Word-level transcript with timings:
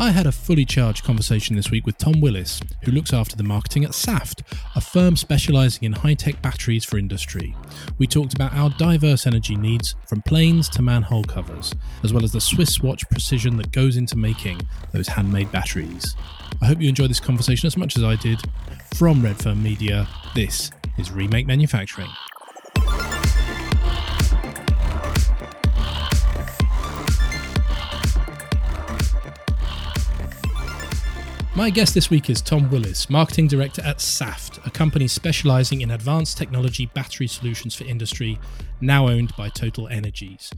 I 0.00 0.12
had 0.12 0.26
a 0.26 0.32
fully 0.32 0.64
charged 0.64 1.04
conversation 1.04 1.56
this 1.56 1.70
week 1.70 1.84
with 1.84 1.98
Tom 1.98 2.20
Willis, 2.22 2.58
who 2.84 2.90
looks 2.90 3.12
after 3.12 3.36
the 3.36 3.42
marketing 3.42 3.84
at 3.84 3.94
Saft, 3.94 4.42
a 4.74 4.80
firm 4.80 5.14
specialising 5.14 5.84
in 5.84 5.92
high 5.92 6.14
tech 6.14 6.40
batteries 6.40 6.86
for 6.86 6.96
industry. 6.96 7.54
We 7.98 8.06
talked 8.06 8.32
about 8.32 8.54
our 8.54 8.70
diverse 8.70 9.26
energy 9.26 9.56
needs, 9.56 9.96
from 10.08 10.22
planes 10.22 10.70
to 10.70 10.80
manhole 10.80 11.24
covers, 11.24 11.74
as 12.02 12.14
well 12.14 12.24
as 12.24 12.32
the 12.32 12.40
Swiss 12.40 12.80
watch 12.80 13.06
precision 13.10 13.58
that 13.58 13.72
goes 13.72 13.98
into 13.98 14.16
making 14.16 14.62
those 14.92 15.06
handmade 15.06 15.52
batteries. 15.52 16.16
I 16.62 16.66
hope 16.66 16.80
you 16.80 16.88
enjoyed 16.88 17.10
this 17.10 17.20
conversation 17.20 17.66
as 17.66 17.76
much 17.76 17.98
as 17.98 18.02
I 18.02 18.16
did. 18.16 18.40
From 18.94 19.22
Redfern 19.22 19.62
Media, 19.62 20.08
this 20.34 20.70
is 20.96 21.10
Remake 21.10 21.46
Manufacturing. 21.46 22.08
My 31.60 31.68
guest 31.68 31.92
this 31.92 32.08
week 32.08 32.30
is 32.30 32.40
Tom 32.40 32.70
Willis, 32.70 33.10
Marketing 33.10 33.46
Director 33.46 33.82
at 33.82 34.00
Saft, 34.00 34.60
a 34.64 34.70
company 34.70 35.06
specializing 35.06 35.82
in 35.82 35.90
advanced 35.90 36.38
technology 36.38 36.86
battery 36.94 37.26
solutions 37.26 37.74
for 37.74 37.84
industry, 37.84 38.38
now 38.80 39.08
owned 39.08 39.36
by 39.36 39.50
Total 39.50 39.86
Energies. 39.88 40.50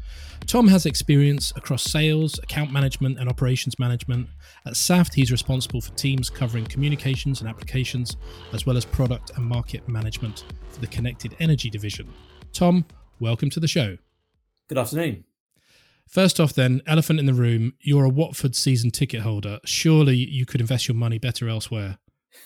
Tom 0.46 0.68
has 0.68 0.86
experience 0.86 1.52
across 1.56 1.82
sales, 1.82 2.38
account 2.38 2.70
management, 2.70 3.18
and 3.18 3.28
operations 3.28 3.80
management. 3.80 4.28
At 4.64 4.76
Saft, 4.76 5.12
he's 5.12 5.32
responsible 5.32 5.80
for 5.80 5.90
teams 5.96 6.30
covering 6.30 6.66
communications 6.66 7.40
and 7.40 7.50
applications, 7.50 8.16
as 8.52 8.64
well 8.64 8.76
as 8.76 8.84
product 8.84 9.32
and 9.34 9.44
market 9.44 9.88
management 9.88 10.44
for 10.70 10.78
the 10.78 10.86
Connected 10.86 11.34
Energy 11.40 11.68
division. 11.68 12.08
Tom, 12.52 12.84
welcome 13.18 13.50
to 13.50 13.58
the 13.58 13.66
show. 13.66 13.98
Good 14.68 14.78
afternoon. 14.78 15.24
First 16.12 16.38
off, 16.38 16.52
then, 16.52 16.82
elephant 16.86 17.20
in 17.20 17.24
the 17.24 17.32
room, 17.32 17.72
you're 17.80 18.04
a 18.04 18.10
Watford 18.10 18.54
season 18.54 18.90
ticket 18.90 19.22
holder. 19.22 19.58
Surely 19.64 20.14
you 20.14 20.44
could 20.44 20.60
invest 20.60 20.86
your 20.86 20.94
money 20.94 21.18
better 21.18 21.48
elsewhere. 21.48 21.96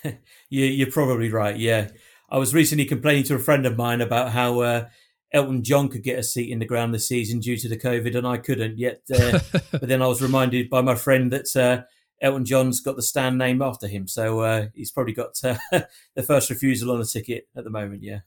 you, 0.49 0.87
are 0.87 0.91
probably 0.91 1.33
right, 1.33 1.57
yeah. 1.57 1.89
I 2.31 2.39
was 2.39 2.55
recently 2.55 2.85
complaining 2.85 3.25
to 3.25 3.35
a 3.35 3.41
friend 3.41 3.67
of 3.67 3.77
mine 3.77 4.01
about 4.01 4.31
how 4.31 4.61
uh, 4.61 4.89
Elton 5.33 5.65
John 5.65 5.89
could 5.89 6.05
get 6.05 6.17
a 6.17 6.23
seat 6.23 6.53
in 6.53 6.61
the 6.61 6.65
ground 6.65 6.95
this 6.95 7.09
season 7.09 7.41
due 7.41 7.57
to 7.57 7.69
the 7.69 7.77
COVID, 7.77 8.17
and 8.17 8.25
I 8.25 8.37
couldn't 8.37 8.79
yet. 8.79 9.01
Uh, 9.13 9.41
but 9.73 9.89
then 9.89 10.01
I 10.01 10.07
was 10.07 10.23
reminded 10.23 10.71
by 10.71 10.81
my 10.81 10.95
friend 10.95 11.33
that 11.33 11.57
uh, 11.57 11.83
Elton 12.23 12.45
John's 12.45 12.81
got 12.81 12.95
the 12.95 13.03
stand 13.03 13.37
named 13.37 13.63
after 13.63 13.89
him, 13.89 14.07
so 14.07 14.43
uh, 14.43 14.67
he's 14.77 14.93
probably 14.93 15.15
got 15.15 15.33
uh, 15.43 15.59
the 16.15 16.23
first 16.23 16.51
refusal 16.51 16.93
on 16.93 17.01
the 17.01 17.05
ticket 17.05 17.49
at 17.57 17.65
the 17.65 17.71
moment, 17.71 18.05
yeah. 18.05 18.21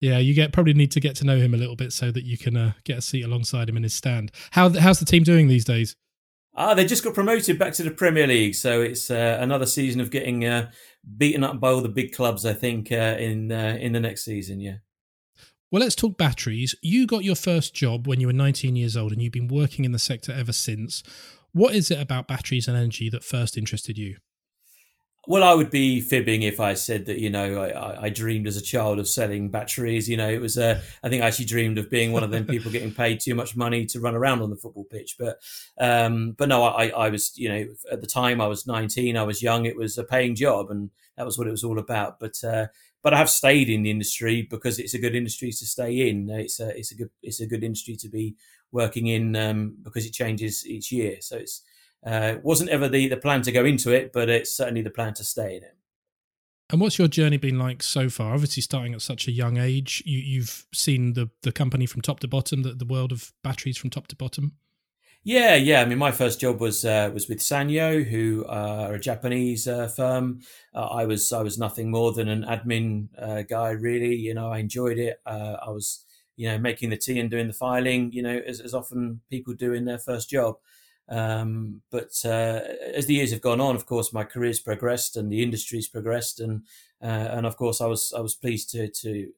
Yeah, 0.00 0.18
you 0.18 0.34
get 0.34 0.52
probably 0.52 0.74
need 0.74 0.92
to 0.92 1.00
get 1.00 1.16
to 1.16 1.24
know 1.24 1.38
him 1.38 1.54
a 1.54 1.56
little 1.56 1.76
bit 1.76 1.92
so 1.92 2.10
that 2.12 2.24
you 2.24 2.38
can 2.38 2.56
uh, 2.56 2.72
get 2.84 2.98
a 2.98 3.02
seat 3.02 3.24
alongside 3.24 3.68
him 3.68 3.76
in 3.76 3.82
his 3.82 3.94
stand. 3.94 4.30
How 4.52 4.68
how's 4.70 5.00
the 5.00 5.04
team 5.04 5.24
doing 5.24 5.48
these 5.48 5.64
days? 5.64 5.96
Ah, 6.54 6.74
they 6.74 6.84
just 6.84 7.04
got 7.04 7.14
promoted 7.14 7.58
back 7.58 7.72
to 7.74 7.84
the 7.84 7.90
Premier 7.90 8.26
League, 8.26 8.54
so 8.54 8.80
it's 8.80 9.10
uh, 9.10 9.38
another 9.40 9.66
season 9.66 10.00
of 10.00 10.10
getting 10.10 10.44
uh, 10.44 10.70
beaten 11.16 11.44
up 11.44 11.60
by 11.60 11.70
all 11.70 11.80
the 11.80 11.88
big 11.88 12.12
clubs. 12.12 12.44
I 12.44 12.52
think 12.52 12.90
uh, 12.90 13.16
in 13.18 13.52
uh, 13.52 13.78
in 13.80 13.92
the 13.92 14.00
next 14.00 14.24
season, 14.24 14.60
yeah. 14.60 14.76
Well, 15.70 15.82
let's 15.82 15.94
talk 15.94 16.16
batteries. 16.16 16.74
You 16.82 17.06
got 17.06 17.24
your 17.24 17.34
first 17.34 17.74
job 17.74 18.06
when 18.06 18.20
you 18.20 18.26
were 18.26 18.32
19 18.32 18.74
years 18.74 18.96
old, 18.96 19.12
and 19.12 19.20
you've 19.20 19.32
been 19.32 19.48
working 19.48 19.84
in 19.84 19.92
the 19.92 19.98
sector 19.98 20.32
ever 20.32 20.52
since. 20.52 21.02
What 21.52 21.74
is 21.74 21.90
it 21.90 22.00
about 22.00 22.26
batteries 22.26 22.68
and 22.68 22.76
energy 22.76 23.10
that 23.10 23.22
first 23.22 23.56
interested 23.56 23.98
you? 23.98 24.16
Well, 25.30 25.44
I 25.44 25.52
would 25.52 25.68
be 25.68 26.00
fibbing 26.00 26.40
if 26.40 26.58
I 26.58 26.72
said 26.72 27.04
that 27.04 27.18
you 27.18 27.28
know 27.28 27.60
I, 27.60 28.04
I 28.04 28.08
dreamed 28.08 28.46
as 28.46 28.56
a 28.56 28.62
child 28.62 28.98
of 28.98 29.06
selling 29.06 29.50
batteries. 29.50 30.08
You 30.08 30.16
know, 30.16 30.28
it 30.30 30.40
was 30.40 30.56
uh, 30.56 30.80
I 31.02 31.10
think 31.10 31.22
I 31.22 31.26
actually 31.26 31.44
dreamed 31.44 31.76
of 31.76 31.90
being 31.90 32.12
one 32.12 32.22
of 32.24 32.30
them 32.30 32.46
people 32.46 32.72
getting 32.72 32.94
paid 32.94 33.20
too 33.20 33.34
much 33.34 33.54
money 33.54 33.84
to 33.86 34.00
run 34.00 34.14
around 34.14 34.40
on 34.40 34.48
the 34.48 34.56
football 34.56 34.84
pitch. 34.84 35.16
But 35.18 35.36
um, 35.78 36.32
but 36.32 36.48
no, 36.48 36.64
I, 36.64 36.88
I 36.88 37.10
was 37.10 37.36
you 37.36 37.50
know 37.50 37.66
at 37.92 38.00
the 38.00 38.06
time 38.06 38.40
I 38.40 38.46
was 38.46 38.66
nineteen, 38.66 39.18
I 39.18 39.22
was 39.24 39.42
young. 39.42 39.66
It 39.66 39.76
was 39.76 39.98
a 39.98 40.04
paying 40.04 40.34
job, 40.34 40.70
and 40.70 40.88
that 41.18 41.26
was 41.26 41.36
what 41.36 41.46
it 41.46 41.50
was 41.50 41.62
all 41.64 41.78
about. 41.78 42.18
But 42.18 42.42
uh, 42.42 42.68
but 43.02 43.12
I 43.12 43.18
have 43.18 43.28
stayed 43.28 43.68
in 43.68 43.82
the 43.82 43.90
industry 43.90 44.48
because 44.50 44.78
it's 44.78 44.94
a 44.94 44.98
good 44.98 45.14
industry 45.14 45.50
to 45.50 45.66
stay 45.66 46.08
in. 46.08 46.30
It's 46.30 46.58
a 46.58 46.74
it's 46.74 46.90
a 46.90 46.94
good 46.96 47.10
it's 47.22 47.40
a 47.42 47.46
good 47.46 47.62
industry 47.62 47.96
to 47.96 48.08
be 48.08 48.34
working 48.72 49.08
in 49.08 49.36
um, 49.36 49.76
because 49.82 50.06
it 50.06 50.14
changes 50.14 50.66
each 50.66 50.90
year. 50.90 51.18
So 51.20 51.36
it's 51.36 51.62
uh, 52.04 52.36
wasn't 52.42 52.70
ever 52.70 52.88
the, 52.88 53.08
the 53.08 53.16
plan 53.16 53.42
to 53.42 53.52
go 53.52 53.64
into 53.64 53.92
it, 53.92 54.12
but 54.12 54.28
it's 54.28 54.56
certainly 54.56 54.82
the 54.82 54.90
plan 54.90 55.14
to 55.14 55.24
stay 55.24 55.56
in 55.56 55.62
it. 55.62 55.76
And 56.70 56.80
what's 56.80 56.98
your 56.98 57.08
journey 57.08 57.38
been 57.38 57.58
like 57.58 57.82
so 57.82 58.10
far? 58.10 58.34
Obviously, 58.34 58.62
starting 58.62 58.92
at 58.92 59.00
such 59.00 59.26
a 59.26 59.32
young 59.32 59.56
age, 59.56 60.02
you, 60.04 60.40
have 60.40 60.66
seen 60.74 61.14
the 61.14 61.30
the 61.42 61.52
company 61.52 61.86
from 61.86 62.02
top 62.02 62.20
to 62.20 62.28
bottom, 62.28 62.62
the, 62.62 62.74
the 62.74 62.84
world 62.84 63.10
of 63.10 63.32
batteries 63.42 63.78
from 63.78 63.88
top 63.88 64.06
to 64.08 64.16
bottom. 64.16 64.52
Yeah, 65.24 65.56
yeah. 65.56 65.80
I 65.80 65.84
mean, 65.86 65.98
my 65.98 66.12
first 66.12 66.40
job 66.40 66.60
was 66.60 66.84
uh, 66.84 67.10
was 67.12 67.28
with 67.28 67.38
Sanyo, 67.38 68.04
who 68.04 68.44
are 68.48 68.94
a 68.94 69.00
Japanese 69.00 69.66
uh, 69.66 69.88
firm. 69.88 70.40
Uh, 70.74 70.86
I 70.86 71.06
was 71.06 71.32
I 71.32 71.42
was 71.42 71.58
nothing 71.58 71.90
more 71.90 72.12
than 72.12 72.28
an 72.28 72.44
admin 72.44 73.08
uh, 73.18 73.42
guy, 73.42 73.70
really. 73.70 74.14
You 74.14 74.34
know, 74.34 74.50
I 74.52 74.58
enjoyed 74.58 74.98
it. 74.98 75.20
Uh, 75.26 75.56
I 75.66 75.70
was, 75.70 76.04
you 76.36 76.48
know, 76.48 76.58
making 76.58 76.90
the 76.90 76.96
tea 76.96 77.18
and 77.18 77.30
doing 77.30 77.46
the 77.46 77.52
filing. 77.54 78.12
You 78.12 78.22
know, 78.22 78.40
as, 78.46 78.60
as 78.60 78.74
often 78.74 79.20
people 79.30 79.54
do 79.54 79.72
in 79.72 79.86
their 79.86 79.98
first 79.98 80.30
job. 80.30 80.56
Um, 81.08 81.82
but 81.90 82.10
uh, 82.24 82.60
as 82.94 83.06
the 83.06 83.14
years 83.14 83.30
have 83.30 83.40
gone 83.40 83.60
on, 83.60 83.74
of 83.74 83.86
course, 83.86 84.12
my 84.12 84.24
career's 84.24 84.60
progressed 84.60 85.16
and 85.16 85.32
the 85.32 85.42
industry's 85.42 85.88
progressed, 85.88 86.40
and 86.40 86.62
uh, 87.02 87.06
and 87.06 87.46
of 87.46 87.56
course, 87.56 87.80
I 87.80 87.86
was 87.86 88.12
I 88.16 88.20
was 88.20 88.34
pleased 88.34 88.70
to 88.70 88.88
to 88.88 89.28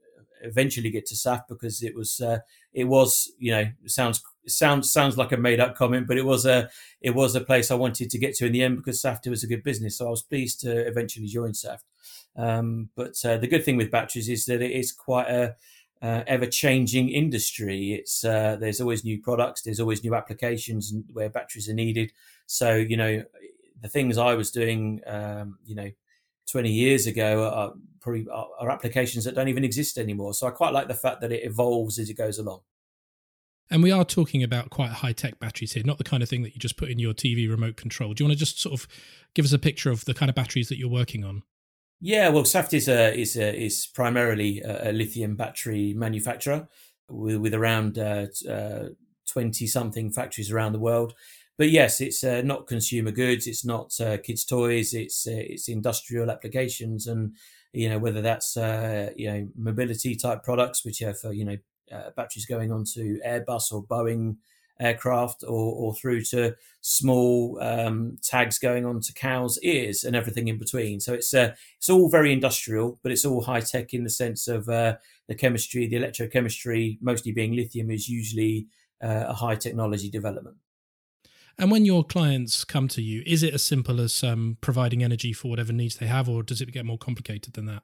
eventually 0.42 0.90
get 0.90 1.06
to 1.06 1.16
Saft 1.16 1.48
because 1.48 1.82
it 1.82 1.94
was 1.94 2.20
uh, 2.20 2.38
it 2.72 2.84
was 2.84 3.30
you 3.38 3.52
know 3.52 3.66
sounds 3.86 4.22
sounds 4.46 4.92
sounds 4.92 5.16
like 5.16 5.32
a 5.32 5.36
made 5.36 5.60
up 5.60 5.76
comment, 5.76 6.06
but 6.06 6.18
it 6.18 6.24
was 6.24 6.46
a 6.46 6.68
it 7.00 7.14
was 7.14 7.34
a 7.34 7.40
place 7.40 7.70
I 7.70 7.76
wanted 7.76 8.10
to 8.10 8.18
get 8.18 8.34
to 8.36 8.46
in 8.46 8.52
the 8.52 8.62
end 8.62 8.76
because 8.76 9.00
SAFT 9.00 9.28
was 9.28 9.44
a 9.44 9.48
good 9.48 9.62
business, 9.62 9.98
so 9.98 10.06
I 10.06 10.10
was 10.10 10.22
pleased 10.22 10.60
to 10.60 10.86
eventually 10.86 11.26
join 11.26 11.54
SAFT. 11.54 11.84
Um, 12.36 12.90
but 12.96 13.14
uh, 13.24 13.36
the 13.36 13.48
good 13.48 13.64
thing 13.64 13.76
with 13.76 13.90
batteries 13.90 14.28
is 14.28 14.46
that 14.46 14.62
it 14.62 14.70
is 14.70 14.92
quite 14.92 15.28
a 15.28 15.56
uh, 16.02 16.22
ever 16.26 16.46
changing 16.46 17.08
industry. 17.08 17.92
It's 17.92 18.24
uh, 18.24 18.56
there's 18.58 18.80
always 18.80 19.04
new 19.04 19.20
products, 19.20 19.62
there's 19.62 19.80
always 19.80 20.02
new 20.02 20.14
applications 20.14 20.92
where 21.12 21.28
batteries 21.28 21.68
are 21.68 21.74
needed. 21.74 22.12
So 22.46 22.74
you 22.74 22.96
know 22.96 23.24
the 23.80 23.88
things 23.88 24.18
I 24.18 24.34
was 24.34 24.50
doing, 24.50 25.00
um, 25.06 25.58
you 25.64 25.74
know, 25.74 25.90
20 26.50 26.70
years 26.70 27.06
ago 27.06 27.48
are 27.48 27.72
probably 28.00 28.26
are, 28.28 28.48
are 28.58 28.70
applications 28.70 29.24
that 29.24 29.34
don't 29.34 29.48
even 29.48 29.64
exist 29.64 29.98
anymore. 29.98 30.34
So 30.34 30.46
I 30.46 30.50
quite 30.50 30.72
like 30.72 30.88
the 30.88 30.94
fact 30.94 31.20
that 31.20 31.32
it 31.32 31.44
evolves 31.44 31.98
as 31.98 32.10
it 32.10 32.14
goes 32.14 32.38
along. 32.38 32.60
And 33.70 33.82
we 33.84 33.92
are 33.92 34.04
talking 34.04 34.42
about 34.42 34.70
quite 34.70 34.90
high 34.90 35.12
tech 35.12 35.38
batteries 35.38 35.72
here, 35.72 35.84
not 35.84 35.98
the 35.98 36.04
kind 36.04 36.22
of 36.24 36.28
thing 36.28 36.42
that 36.42 36.54
you 36.54 36.58
just 36.58 36.76
put 36.76 36.88
in 36.88 36.98
your 36.98 37.14
TV 37.14 37.48
remote 37.48 37.76
control. 37.76 38.12
Do 38.12 38.24
you 38.24 38.28
want 38.28 38.36
to 38.36 38.44
just 38.44 38.60
sort 38.60 38.78
of 38.78 38.88
give 39.34 39.44
us 39.44 39.52
a 39.52 39.60
picture 39.60 39.90
of 39.90 40.04
the 40.06 40.14
kind 40.14 40.28
of 40.28 40.34
batteries 40.34 40.68
that 40.68 40.78
you're 40.78 40.90
working 40.90 41.24
on? 41.24 41.44
Yeah, 42.00 42.30
well, 42.30 42.44
Saft 42.46 42.72
is 42.72 42.88
a, 42.88 43.14
is 43.14 43.36
a, 43.36 43.54
is 43.54 43.86
primarily 43.86 44.62
a, 44.62 44.90
lithium 44.92 45.36
battery 45.36 45.92
manufacturer 45.94 46.66
with, 47.10 47.36
with 47.36 47.52
around 47.54 47.96
twenty 47.96 49.64
uh, 49.64 49.66
uh, 49.66 49.68
something 49.68 50.10
factories 50.10 50.50
around 50.50 50.72
the 50.72 50.78
world. 50.78 51.14
But 51.58 51.68
yes, 51.68 52.00
it's 52.00 52.24
uh, 52.24 52.40
not 52.42 52.66
consumer 52.66 53.10
goods. 53.10 53.46
It's 53.46 53.66
not 53.66 53.92
uh, 54.00 54.16
kids' 54.16 54.46
toys. 54.46 54.94
It's 54.94 55.26
uh, 55.26 55.32
it's 55.32 55.68
industrial 55.68 56.30
applications, 56.30 57.06
and 57.06 57.34
you 57.74 57.90
know 57.90 57.98
whether 57.98 58.22
that's 58.22 58.56
uh, 58.56 59.10
you 59.14 59.30
know 59.30 59.48
mobility 59.54 60.16
type 60.16 60.42
products, 60.42 60.86
which 60.86 61.00
have 61.00 61.18
you 61.32 61.44
know 61.44 61.56
batteries 62.16 62.46
going 62.46 62.72
onto 62.72 63.20
Airbus 63.20 63.72
or 63.72 63.84
Boeing 63.84 64.36
aircraft 64.80 65.44
or, 65.44 65.74
or 65.74 65.94
through 65.94 66.22
to 66.22 66.56
small 66.80 67.58
um, 67.60 68.16
tags 68.22 68.58
going 68.58 68.86
on 68.86 69.00
to 69.00 69.12
cows' 69.12 69.58
ears 69.62 70.04
and 70.04 70.16
everything 70.16 70.48
in 70.48 70.58
between. 70.58 71.00
So 71.00 71.14
it's 71.14 71.32
uh, 71.34 71.54
it's 71.78 71.88
all 71.88 72.08
very 72.08 72.32
industrial, 72.32 72.98
but 73.02 73.12
it's 73.12 73.24
all 73.24 73.42
high 73.42 73.60
tech 73.60 73.92
in 73.94 74.04
the 74.04 74.10
sense 74.10 74.48
of 74.48 74.68
uh, 74.68 74.96
the 75.28 75.34
chemistry, 75.34 75.86
the 75.86 75.96
electrochemistry, 75.96 76.98
mostly 77.00 77.32
being 77.32 77.54
lithium, 77.54 77.90
is 77.90 78.08
usually 78.08 78.66
uh, 79.02 79.24
a 79.28 79.34
high 79.34 79.56
technology 79.56 80.10
development. 80.10 80.56
And 81.58 81.70
when 81.70 81.84
your 81.84 82.04
clients 82.04 82.64
come 82.64 82.88
to 82.88 83.02
you, 83.02 83.22
is 83.26 83.42
it 83.42 83.52
as 83.52 83.62
simple 83.62 84.00
as 84.00 84.24
um, 84.24 84.56
providing 84.62 85.02
energy 85.02 85.34
for 85.34 85.48
whatever 85.48 85.74
needs 85.74 85.96
they 85.96 86.06
have, 86.06 86.28
or 86.28 86.42
does 86.42 86.62
it 86.62 86.72
get 86.72 86.86
more 86.86 86.96
complicated 86.96 87.52
than 87.52 87.66
that? 87.66 87.82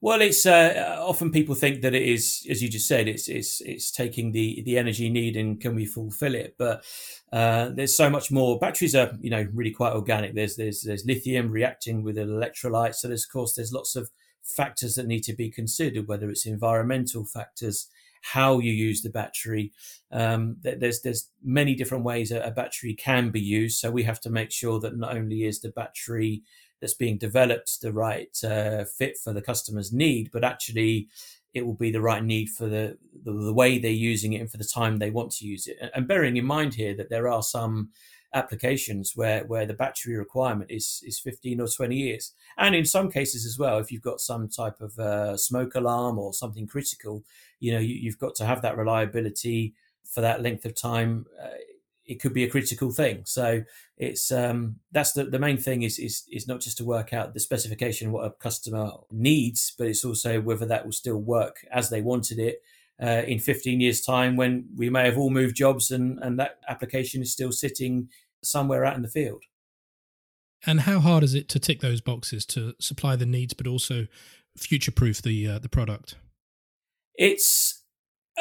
Well, 0.00 0.20
it's 0.20 0.46
uh, 0.46 0.96
often 1.00 1.32
people 1.32 1.56
think 1.56 1.82
that 1.82 1.92
it 1.94 2.02
is, 2.02 2.46
as 2.48 2.62
you 2.62 2.68
just 2.68 2.86
said, 2.86 3.08
it's 3.08 3.28
it's 3.28 3.60
it's 3.62 3.90
taking 3.90 4.30
the 4.30 4.62
the 4.64 4.78
energy 4.78 5.10
need 5.10 5.36
and 5.36 5.60
can 5.60 5.74
we 5.74 5.86
fulfill 5.86 6.36
it? 6.36 6.54
But 6.56 6.84
uh, 7.32 7.70
there's 7.70 7.96
so 7.96 8.08
much 8.08 8.30
more. 8.30 8.60
Batteries 8.60 8.94
are, 8.94 9.10
you 9.20 9.30
know, 9.30 9.48
really 9.52 9.72
quite 9.72 9.94
organic. 9.94 10.34
There's 10.34 10.54
there's 10.54 10.82
there's 10.82 11.04
lithium 11.04 11.50
reacting 11.50 12.04
with 12.04 12.16
an 12.16 12.28
electrolyte. 12.28 12.94
So 12.94 13.08
there's 13.08 13.24
of 13.24 13.32
course 13.32 13.54
there's 13.54 13.72
lots 13.72 13.96
of 13.96 14.08
factors 14.44 14.94
that 14.94 15.06
need 15.06 15.24
to 15.24 15.34
be 15.34 15.50
considered, 15.50 16.06
whether 16.06 16.30
it's 16.30 16.46
environmental 16.46 17.24
factors, 17.24 17.88
how 18.22 18.60
you 18.60 18.72
use 18.72 19.02
the 19.02 19.10
battery. 19.10 19.72
Um, 20.12 20.58
there's 20.62 21.02
there's 21.02 21.28
many 21.42 21.74
different 21.74 22.04
ways 22.04 22.30
a, 22.30 22.40
a 22.42 22.52
battery 22.52 22.94
can 22.94 23.30
be 23.30 23.40
used. 23.40 23.80
So 23.80 23.90
we 23.90 24.04
have 24.04 24.20
to 24.20 24.30
make 24.30 24.52
sure 24.52 24.78
that 24.78 24.96
not 24.96 25.16
only 25.16 25.42
is 25.42 25.60
the 25.60 25.70
battery 25.70 26.44
that's 26.80 26.94
being 26.94 27.18
developed 27.18 27.80
the 27.80 27.92
right 27.92 28.36
uh, 28.44 28.84
fit 28.84 29.16
for 29.18 29.32
the 29.32 29.42
customer's 29.42 29.92
need, 29.92 30.30
but 30.32 30.44
actually 30.44 31.08
it 31.54 31.66
will 31.66 31.74
be 31.74 31.90
the 31.90 32.00
right 32.00 32.22
need 32.22 32.48
for 32.48 32.68
the, 32.68 32.96
the, 33.24 33.32
the 33.32 33.52
way 33.52 33.78
they're 33.78 33.90
using 33.90 34.32
it 34.32 34.40
and 34.40 34.50
for 34.50 34.58
the 34.58 34.64
time 34.64 34.98
they 34.98 35.10
want 35.10 35.32
to 35.32 35.46
use 35.46 35.66
it. 35.66 35.78
And 35.94 36.06
bearing 36.06 36.36
in 36.36 36.44
mind 36.44 36.74
here 36.74 36.94
that 36.94 37.10
there 37.10 37.28
are 37.28 37.42
some 37.42 37.90
applications 38.34 39.12
where 39.16 39.44
where 39.44 39.64
the 39.64 39.72
battery 39.72 40.14
requirement 40.14 40.70
is 40.70 41.02
is 41.06 41.18
15 41.18 41.62
or 41.62 41.66
20 41.66 41.96
years 41.96 42.34
and 42.58 42.74
in 42.74 42.84
some 42.84 43.10
cases 43.10 43.46
as 43.46 43.58
well 43.58 43.78
if 43.78 43.90
you've 43.90 44.02
got 44.02 44.20
some 44.20 44.48
type 44.48 44.82
of 44.82 44.98
uh, 44.98 45.34
smoke 45.34 45.74
alarm 45.74 46.18
or 46.18 46.34
something 46.34 46.66
critical 46.66 47.24
you 47.58 47.72
know 47.72 47.78
you, 47.78 48.10
have 48.10 48.18
got 48.18 48.34
to 48.34 48.44
have 48.44 48.60
that 48.60 48.76
reliability 48.76 49.72
for 50.04 50.20
that 50.20 50.42
length 50.42 50.66
of 50.66 50.74
time 50.74 51.24
uh, 51.42 51.48
it 52.08 52.20
could 52.20 52.32
be 52.32 52.42
a 52.42 52.50
critical 52.50 52.90
thing 52.90 53.22
so 53.24 53.62
it's 53.96 54.32
um, 54.32 54.76
that's 54.90 55.12
the, 55.12 55.24
the 55.24 55.38
main 55.38 55.58
thing 55.58 55.82
is, 55.82 55.98
is 55.98 56.24
is 56.32 56.48
not 56.48 56.60
just 56.60 56.78
to 56.78 56.84
work 56.84 57.12
out 57.12 57.34
the 57.34 57.40
specification 57.40 58.10
what 58.10 58.24
a 58.24 58.30
customer 58.30 58.90
needs 59.12 59.72
but 59.78 59.86
it's 59.86 60.04
also 60.04 60.40
whether 60.40 60.66
that 60.66 60.84
will 60.84 60.92
still 60.92 61.18
work 61.18 61.64
as 61.70 61.90
they 61.90 62.00
wanted 62.00 62.38
it 62.38 62.62
uh, 63.02 63.22
in 63.26 63.38
15 63.38 63.80
years' 63.80 64.00
time 64.00 64.36
when 64.36 64.68
we 64.76 64.90
may 64.90 65.04
have 65.04 65.16
all 65.16 65.30
moved 65.30 65.56
jobs 65.56 65.90
and, 65.90 66.18
and 66.20 66.38
that 66.38 66.58
application 66.68 67.22
is 67.22 67.32
still 67.32 67.52
sitting 67.52 68.08
somewhere 68.42 68.84
out 68.84 68.96
in 68.96 69.02
the 69.02 69.08
field. 69.08 69.44
And 70.66 70.80
how 70.80 70.98
hard 70.98 71.22
is 71.22 71.34
it 71.34 71.48
to 71.50 71.60
tick 71.60 71.80
those 71.80 72.00
boxes 72.00 72.44
to 72.46 72.74
supply 72.80 73.14
the 73.14 73.26
needs, 73.26 73.54
but 73.54 73.66
also 73.66 74.08
future 74.56 74.90
proof 74.90 75.22
the 75.22 75.46
uh, 75.46 75.58
the 75.60 75.68
product? 75.68 76.16
It's 77.14 77.77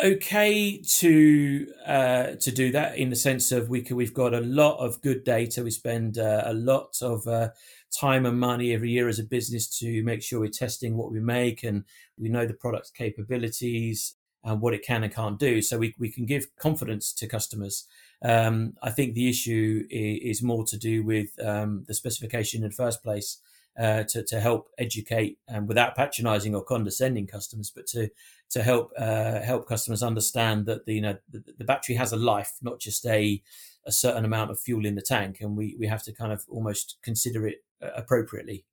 okay 0.04 0.82
to 1.00 1.68
uh, 1.86 2.36
to 2.40 2.52
do 2.52 2.72
that 2.72 2.98
in 2.98 3.10
the 3.10 3.16
sense 3.16 3.52
of 3.52 3.70
we 3.70 3.82
can, 3.82 3.96
we've 3.96 4.14
got 4.14 4.34
a 4.34 4.42
lot 4.42 4.78
of 4.78 5.02
good 5.02 5.24
data. 5.24 5.64
We 5.64 5.72
spend 5.72 6.18
uh, 6.18 6.44
a 6.46 6.54
lot 6.54 6.98
of 7.02 7.28
uh, 7.28 7.50
time 7.92 8.26
and 8.26 8.40
money 8.40 8.74
every 8.74 8.92
year 8.92 9.08
as 9.08 9.20
a 9.20 9.24
business 9.24 9.68
to 9.80 10.04
make 10.04 10.22
sure 10.22 10.40
we're 10.40 10.50
testing 10.50 10.98
what 10.98 11.12
we 11.12 11.20
make 11.20 11.64
and 11.64 11.84
we 12.18 12.30
know 12.30 12.46
the 12.46 12.54
product's 12.54 12.92
capabilities 12.92 14.16
and 14.44 14.62
what 14.62 14.74
it 14.74 14.84
can 14.84 15.04
and 15.04 15.14
can't 15.14 15.40
do. 15.40 15.62
So 15.62 15.78
we, 15.78 15.94
we 15.98 16.12
can 16.12 16.26
give 16.26 16.56
confidence 16.58 17.12
to 17.14 17.28
customers. 17.28 17.86
Um, 18.24 18.74
I 18.82 18.92
think 18.92 19.14
the 19.14 19.30
issue 19.30 19.86
is, 19.90 20.42
more 20.42 20.64
to 20.66 20.78
do 20.78 21.04
with 21.04 21.28
um, 21.44 21.84
the 21.88 21.94
specification 21.94 22.64
in 22.64 22.70
the 22.70 22.76
first 22.76 23.04
place 23.04 23.40
uh, 23.78 24.04
to, 24.04 24.24
to 24.24 24.40
help 24.40 24.70
educate 24.78 25.38
and 25.48 25.68
without 25.68 25.96
patronizing 25.96 26.56
or 26.56 26.64
condescending 26.64 27.28
customers, 27.28 27.72
but 27.76 27.88
to 27.88 28.10
to 28.50 28.64
help 28.64 28.92
uh, 28.98 29.42
help 29.42 29.68
customers 29.68 30.04
understand 30.04 30.66
that 30.66 30.86
the 30.86 30.94
you 30.94 31.02
know 31.02 31.18
the, 31.30 31.44
the, 31.58 31.66
battery 31.66 31.96
has 31.96 32.14
a 32.14 32.18
life, 32.18 32.54
not 32.62 32.80
just 32.80 33.06
a 33.06 33.42
a 33.86 33.92
certain 33.92 34.26
amount 34.26 34.52
of 34.52 34.60
fuel 34.60 34.86
in 34.86 34.96
the 34.96 35.02
tank, 35.02 35.38
and 35.42 35.58
we 35.58 35.76
we 35.80 35.88
have 35.88 36.04
to 36.04 36.14
kind 36.14 36.32
of 36.32 36.44
almost 36.50 36.98
consider 37.04 37.48
it 37.48 37.58
uh, 37.82 37.90
appropriately. 37.96 38.66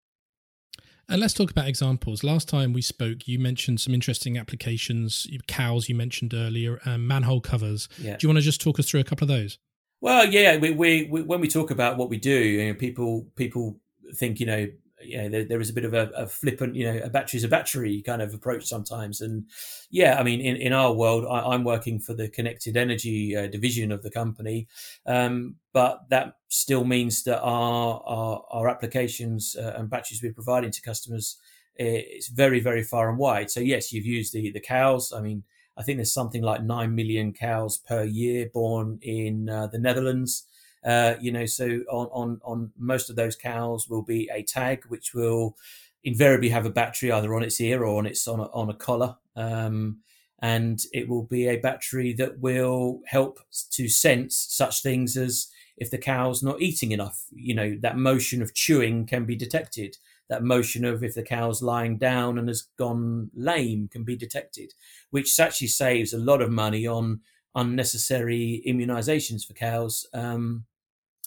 And 1.09 1.21
let's 1.21 1.35
talk 1.35 1.51
about 1.51 1.69
examples. 1.69 2.25
Last 2.25 2.49
time 2.49 2.73
we 2.73 2.81
spoke, 2.81 3.29
you 3.29 3.39
mentioned 3.39 3.81
some 3.81 3.93
interesting 3.93 4.39
applications, 4.39 5.27
cows 5.47 5.87
you 5.89 5.95
mentioned 5.95 6.33
earlier, 6.33 6.81
um, 6.87 7.07
manhole 7.07 7.43
covers. 7.43 7.91
Yeah. 7.99 8.17
Do 8.17 8.25
you 8.25 8.29
want 8.31 8.39
to 8.39 8.43
just 8.43 8.61
talk 8.61 8.79
us 8.79 8.89
through 8.89 9.01
a 9.01 9.05
couple 9.05 9.27
of 9.27 9.29
those? 9.29 9.59
Well, 10.01 10.27
yeah, 10.27 10.57
we, 10.57 10.71
we, 10.71 11.09
we 11.11 11.23
when 11.23 11.41
we 11.41 11.49
talk 11.49 11.71
about 11.71 11.99
what 11.99 12.09
we 12.09 12.19
do, 12.19 12.31
you 12.31 12.67
know, 12.67 12.75
people 12.75 13.27
people 13.37 13.81
think 14.15 14.41
you 14.41 14.47
know 14.47 14.67
you 15.07 15.19
know, 15.19 15.29
there, 15.29 15.45
there 15.45 15.61
is 15.61 15.71
a 15.71 15.73
bit 15.73 15.85
of 15.85 15.95
a, 15.95 16.11
a, 16.17 16.27
flippant, 16.27 16.75
you 16.75 16.85
know, 16.85 17.01
a 17.03 17.09
battery's 17.09 17.45
a 17.45 17.49
battery 17.49 18.03
kind 18.03 18.23
of 18.23 18.35
approach 18.35 18.65
sometimes. 18.65 19.21
And 19.21 19.45
yeah, 19.91 20.19
I 20.19 20.23
mean, 20.23 20.41
in, 20.41 20.57
in 20.57 20.73
our 20.73 20.93
world, 20.93 21.25
I, 21.31 21.55
am 21.55 21.65
working 21.65 22.01
for 22.01 22.15
the 22.15 22.29
connected 22.29 22.77
energy 22.77 23.37
uh, 23.37 23.47
division 23.47 23.93
of 23.93 24.03
the 24.03 24.11
company, 24.11 24.69
um, 25.07 25.57
but 25.73 26.09
that 26.11 26.35
still 26.49 26.85
means 26.85 27.25
that 27.25 27.41
our 27.41 28.03
our, 28.07 28.45
our 28.51 28.69
applications 28.69 29.57
uh, 29.59 29.75
and 29.77 29.91
batteries 29.91 30.23
we're 30.23 30.33
providing 30.33 30.71
to 30.71 30.81
customers 30.81 31.39
it's 31.77 32.29
very 32.29 32.61
very 32.61 32.83
far 32.83 33.09
and 33.09 33.19
wide. 33.19 33.51
So 33.51 33.61
yes, 33.61 33.93
you've 33.93 34.07
used 34.07 34.33
the 34.33 34.51
the 34.53 34.61
cows. 34.61 35.13
I 35.13 35.21
mean, 35.21 35.45
I 35.77 35.83
think 35.83 35.99
there's 35.99 36.13
something 36.13 36.43
like 36.43 36.63
nine 36.63 36.95
million 36.95 37.33
cows 37.33 37.79
per 37.79 38.05
year 38.05 38.49
born 38.53 38.99
in 39.03 39.49
uh, 39.49 39.67
the 39.67 39.79
Netherlands. 39.79 40.47
Uh, 40.85 41.15
you 41.21 41.33
know, 41.33 41.47
so 41.47 41.67
on, 41.91 42.09
on, 42.13 42.41
on 42.45 42.73
most 42.79 43.09
of 43.09 43.17
those 43.17 43.37
cows 43.37 43.89
will 43.89 44.03
be 44.03 44.29
a 44.33 44.43
tag, 44.43 44.85
which 44.89 45.15
will 45.15 45.57
invariably 46.03 46.51
have 46.51 46.67
a 46.67 46.71
battery 46.71 47.11
either 47.11 47.35
on 47.35 47.43
its 47.43 47.61
ear 47.61 47.85
or 47.85 47.99
on 47.99 48.07
its 48.07 48.29
on 48.29 48.41
a, 48.41 48.45
on 48.45 48.69
a 48.69 48.75
collar. 48.75 49.17
Um, 49.35 50.01
and 50.41 50.83
it 50.93 51.09
will 51.09 51.23
be 51.23 51.49
a 51.49 51.57
battery 51.57 52.13
that 52.15 52.39
will 52.39 53.01
help 53.07 53.41
to 53.71 53.89
sense 53.89 54.47
such 54.51 54.83
things 54.83 55.17
as 55.17 55.49
if 55.79 55.91
the 55.91 55.99
cow's 55.99 56.43
not 56.43 56.61
eating 56.61 56.93
enough. 56.93 57.25
You 57.33 57.55
know, 57.55 57.79
that 57.81 57.97
motion 57.97 58.43
of 58.43 58.55
chewing 58.55 59.07
can 59.07 59.25
be 59.25 59.37
detected. 59.37 59.97
That 60.29 60.43
motion 60.43 60.85
of 60.85 61.03
if 61.03 61.15
the 61.15 61.23
cow's 61.23 61.63
lying 61.63 61.97
down 61.97 62.39
and 62.39 62.49
has 62.49 62.63
gone 62.79 63.31
lame 63.35 63.89
can 63.89 64.05
be 64.05 64.17
detected, 64.17 64.75
which 65.11 65.39
actually 65.41 65.69
saves 65.69 66.13
a 66.13 66.19
lot 66.19 66.43
of 66.43 66.51
money 66.51 66.87
on 66.87 67.21
unnecessary 67.55 68.63
immunizations 68.67 69.47
for 69.47 69.55
cows. 69.55 70.07
Um, 70.13 70.65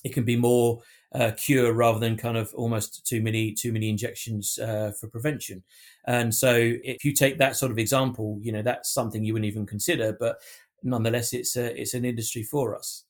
it 0.08 0.14
can 0.14 0.26
be 0.26 0.36
more 0.36 0.82
uh, 1.14 1.32
cure 1.38 1.74
rather 1.74 2.00
than 2.00 2.18
kind 2.18 2.38
of 2.38 2.54
almost 2.54 3.06
too 3.06 3.22
many 3.22 3.54
too 3.54 3.72
many 3.72 3.90
injections 3.90 4.60
uh, 4.60 4.92
for 5.00 5.08
prevention. 5.08 5.64
And 6.06 6.34
so, 6.34 6.54
if 6.84 7.04
you 7.06 7.14
take 7.14 7.38
that 7.38 7.56
sort 7.56 7.72
of 7.72 7.78
example, 7.80 8.40
you 8.42 8.52
know 8.52 8.62
that's 8.62 8.94
something 8.94 9.24
you 9.24 9.34
wouldn't 9.34 9.52
even 9.52 9.66
consider, 9.66 10.16
but 10.20 10.38
nonetheless, 10.84 11.34
it's 11.34 11.56
a, 11.56 11.80
it's 11.80 11.94
an 11.94 12.06
industry 12.06 12.44
for 12.44 12.76
us. 12.76 13.07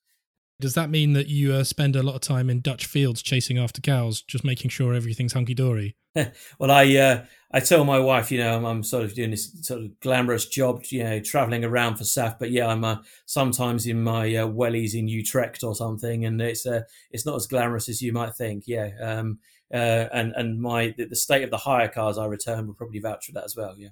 Does 0.60 0.74
that 0.74 0.90
mean 0.90 1.14
that 1.14 1.28
you 1.28 1.54
uh, 1.54 1.64
spend 1.64 1.96
a 1.96 2.02
lot 2.02 2.16
of 2.16 2.22
time 2.22 2.50
in 2.50 2.62
Dutch 2.62 2.88
fields 2.88 3.22
chasing 3.22 3.60
after 3.60 3.80
cows, 3.80 4.22
just 4.24 4.44
making 4.44 4.70
sure 4.72 4.94
everything's 4.94 5.34
hunky 5.34 5.54
dory? 5.54 5.96
well, 6.60 6.72
I 6.72 6.96
uh, 6.96 7.26
I 7.52 7.60
tell 7.60 7.84
my 7.84 8.00
wife, 8.00 8.32
you 8.32 8.40
know, 8.40 8.56
I'm, 8.56 8.66
I'm, 8.66 8.84
sort 8.84 9.04
of 9.04 9.14
doing 9.14 9.32
this 9.32 9.52
sort 9.62 9.82
of 9.82 10.00
glamorous 10.00 10.48
job, 10.48 10.84
you 10.90 11.04
know, 11.04 11.20
traveling 11.20 11.64
around 11.64 11.98
for 11.98 12.04
Saft. 12.04 12.40
But 12.40 12.52
yeah, 12.52 12.68
I'm 12.68 12.84
uh, 12.84 12.98
sometimes 13.26 13.86
in 13.86 14.02
my 14.02 14.36
uh, 14.36 14.48
wellies 14.48 14.96
in 14.96 15.08
Utrecht 15.08 15.64
or 15.64 15.76
something, 15.76 16.26
and 16.26 16.42
it's 16.42 16.66
uh, 16.66 16.82
it's 17.12 17.26
not 17.26 17.36
as 17.36 17.46
glamorous 17.46 17.88
as 17.88 18.02
you 18.02 18.12
might 18.12 18.36
think. 18.36 18.64
Yeah, 18.66 18.90
um, 19.00 19.40
uh, 19.72 20.08
and 20.12 20.34
and 20.36 20.60
my 20.60 20.94
the, 20.98 21.06
the 21.06 21.16
state 21.16 21.44
of 21.44 21.52
the 21.52 21.58
hire 21.58 21.88
cars 21.88 22.18
I 22.18 22.26
return 22.26 22.66
will 22.66 22.74
probably 22.74 23.00
vouch 23.00 23.28
for 23.28 23.34
that 23.34 23.46
as 23.46 23.56
well. 23.56 23.76
Yeah. 23.78 23.90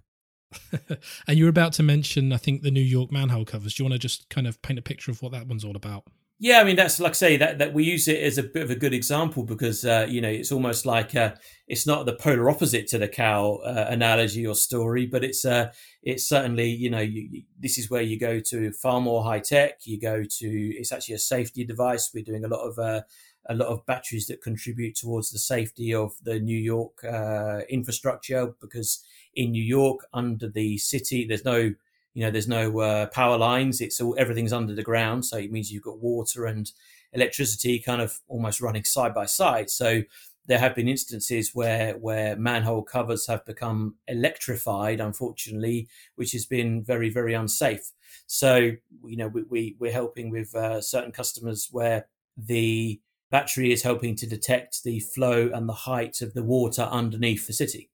and 1.28 1.38
you 1.38 1.44
were 1.44 1.50
about 1.50 1.74
to 1.74 1.84
mention, 1.84 2.32
I 2.32 2.38
think, 2.38 2.62
the 2.62 2.72
New 2.72 2.82
York 2.82 3.12
manhole 3.12 3.46
covers. 3.46 3.76
Do 3.76 3.84
you 3.84 3.90
want 3.90 3.94
to 3.94 4.08
just 4.08 4.30
kind 4.30 4.48
of 4.48 4.62
paint 4.62 4.80
a 4.80 4.82
picture 4.82 5.12
of 5.12 5.22
what 5.22 5.32
that 5.34 5.48
one's 5.48 5.66
all 5.66 5.76
about? 5.76 6.06
Yeah, 6.38 6.60
I 6.60 6.66
mean 6.66 6.76
that's 6.76 7.00
like 7.00 7.12
I 7.12 7.14
say 7.14 7.38
that 7.38 7.60
that 7.60 7.74
we 7.74 7.86
use 7.86 8.10
it 8.10 8.22
as 8.22 8.38
a 8.38 8.44
bit 8.44 8.64
of 8.64 8.70
a 8.70 8.76
good 8.76 8.94
example 8.94 9.44
because 9.44 9.86
uh, 9.86 10.06
you 10.10 10.20
know 10.20 10.28
it's 10.28 10.52
almost 10.52 10.86
like 10.86 11.16
uh, 11.16 11.34
it's 11.70 11.88
not 11.88 12.06
the 12.06 12.14
polar 12.14 12.50
opposite 12.50 12.88
to 12.88 12.98
the 12.98 13.08
cow 13.08 13.56
uh, 13.66 13.86
analogy 13.90 14.46
or 14.46 14.54
story, 14.54 15.06
but 15.06 15.24
it's 15.24 15.46
uh, 15.46 15.72
it's 16.04 16.28
certainly 16.28 16.70
you 16.70 16.90
know 16.90 17.00
you, 17.00 17.44
this 17.58 17.78
is 17.78 17.90
where 17.90 18.02
you 18.02 18.20
go 18.20 18.42
to 18.42 18.74
far 18.74 19.00
more 19.00 19.24
high 19.24 19.40
tech. 19.40 19.80
You 19.86 19.98
go 19.98 20.24
to 20.24 20.48
it's 20.78 20.92
actually 20.92 21.16
a 21.16 21.20
safety 21.20 21.64
device. 21.64 22.12
We're 22.14 22.26
doing 22.26 22.44
a 22.44 22.50
lot 22.50 22.68
of 22.68 22.78
uh, 22.80 23.02
a 23.48 23.56
lot 23.56 23.68
of 23.70 23.86
batteries 23.86 24.28
that 24.28 24.42
contribute 24.42 24.96
towards 24.96 25.32
the 25.32 25.40
safety 25.40 25.94
of 25.94 26.14
the 26.24 26.40
New 26.42 26.58
York 26.58 27.02
uh, 27.06 27.62
infrastructure 27.70 28.54
because 28.60 29.02
in 29.36 29.52
New 29.52 29.64
York 29.64 30.02
under 30.14 30.50
the 30.50 30.78
city 30.80 31.26
there's 31.26 31.46
no 31.46 31.74
you 32.16 32.24
know 32.24 32.32
there's 32.32 32.48
no 32.48 32.80
uh, 32.80 33.06
power 33.08 33.38
lines 33.38 33.82
it's 33.82 34.02
all 34.02 34.16
everything's 34.18 34.54
under 34.54 34.74
the 34.74 34.82
ground 34.82 35.24
so 35.24 35.38
it 35.38 35.52
means 35.52 35.72
you've 35.72 35.84
got 35.84 36.00
water 36.00 36.48
and 36.48 36.72
electricity 37.16 37.80
kind 37.80 38.02
of 38.02 38.20
almost 38.28 38.62
running 38.62 38.84
side 38.84 39.14
by 39.14 39.26
side. 39.26 39.70
So 39.70 40.04
there 40.48 40.60
have 40.60 40.76
been 40.76 40.88
instances 40.88 41.52
where 41.56 41.94
where 41.94 42.36
manhole 42.36 42.84
covers 42.84 43.26
have 43.26 43.44
become 43.46 43.96
electrified 44.08 45.00
unfortunately 45.00 45.88
which 46.16 46.34
has 46.34 46.46
been 46.46 46.84
very 46.84 47.10
very 47.10 47.34
unsafe. 47.34 47.92
So 48.28 48.56
you 48.58 49.18
know 49.18 49.28
we, 49.28 49.44
we 49.44 49.76
we're 49.80 49.92
helping 49.92 50.30
with 50.30 50.54
uh, 50.54 50.82
certain 50.82 51.12
customers 51.12 51.70
where 51.72 52.08
the 52.38 53.00
battery 53.32 53.72
is 53.72 53.82
helping 53.82 54.16
to 54.16 54.28
detect 54.28 54.84
the 54.84 55.00
flow 55.00 55.50
and 55.52 55.68
the 55.68 55.74
height 55.74 56.22
of 56.22 56.34
the 56.34 56.44
water 56.44 56.84
underneath 56.84 57.48
the 57.48 57.54
city. 57.54 57.90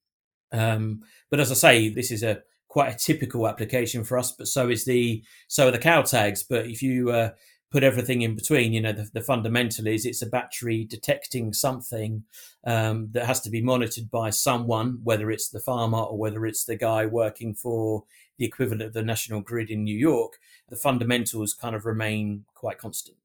Um, 0.52 1.04
but 1.30 1.40
as 1.40 1.50
i 1.50 1.54
say 1.54 1.88
this 1.88 2.12
is 2.12 2.24
a 2.24 2.42
quite 2.72 2.96
a 2.96 2.98
typical 2.98 3.50
application 3.50 4.02
for 4.02 4.18
us, 4.18 4.32
but 4.32 4.48
so 4.48 4.70
is 4.70 4.86
the 4.86 5.22
so 5.50 5.68
are 5.68 5.72
the 5.72 5.78
cow 5.78 6.02
tags. 6.02 6.42
But 6.42 6.68
if 6.68 6.82
you 6.82 7.12
uh, 7.12 7.32
put 7.70 7.84
everything 7.84 8.22
in 8.22 8.34
between, 8.34 8.72
you 8.72 8.80
know, 8.80 8.94
the, 8.94 9.10
the, 9.14 9.20
fundamental 9.20 9.88
is 9.88 10.06
it's 10.06 10.22
a 10.22 10.26
battery 10.26 10.86
detecting 10.86 11.52
something 11.52 12.24
um, 12.66 13.10
that 13.12 13.26
has 13.26 13.42
to 13.42 13.50
be 13.50 13.62
monitored 13.62 14.10
by 14.10 14.30
someone, 14.30 15.00
whether 15.04 15.30
it's 15.30 15.50
the 15.50 15.60
farmer 15.60 15.98
or 15.98 16.18
whether 16.18 16.46
it's 16.46 16.64
the 16.64 16.78
guy 16.78 17.06
working 17.06 17.54
for 17.54 18.06
the 18.38 18.46
equivalent 18.46 18.84
of 18.84 18.94
the 18.94 19.04
national 19.04 19.42
grid 19.42 19.70
in 19.70 19.84
New 19.84 19.98
York. 19.98 20.38
The 20.70 20.78
fundamentals 20.78 21.54
kind 21.54 21.76
of 21.76 21.86
remain 21.86 22.46
quite 22.56 22.78
constant. 22.78 23.18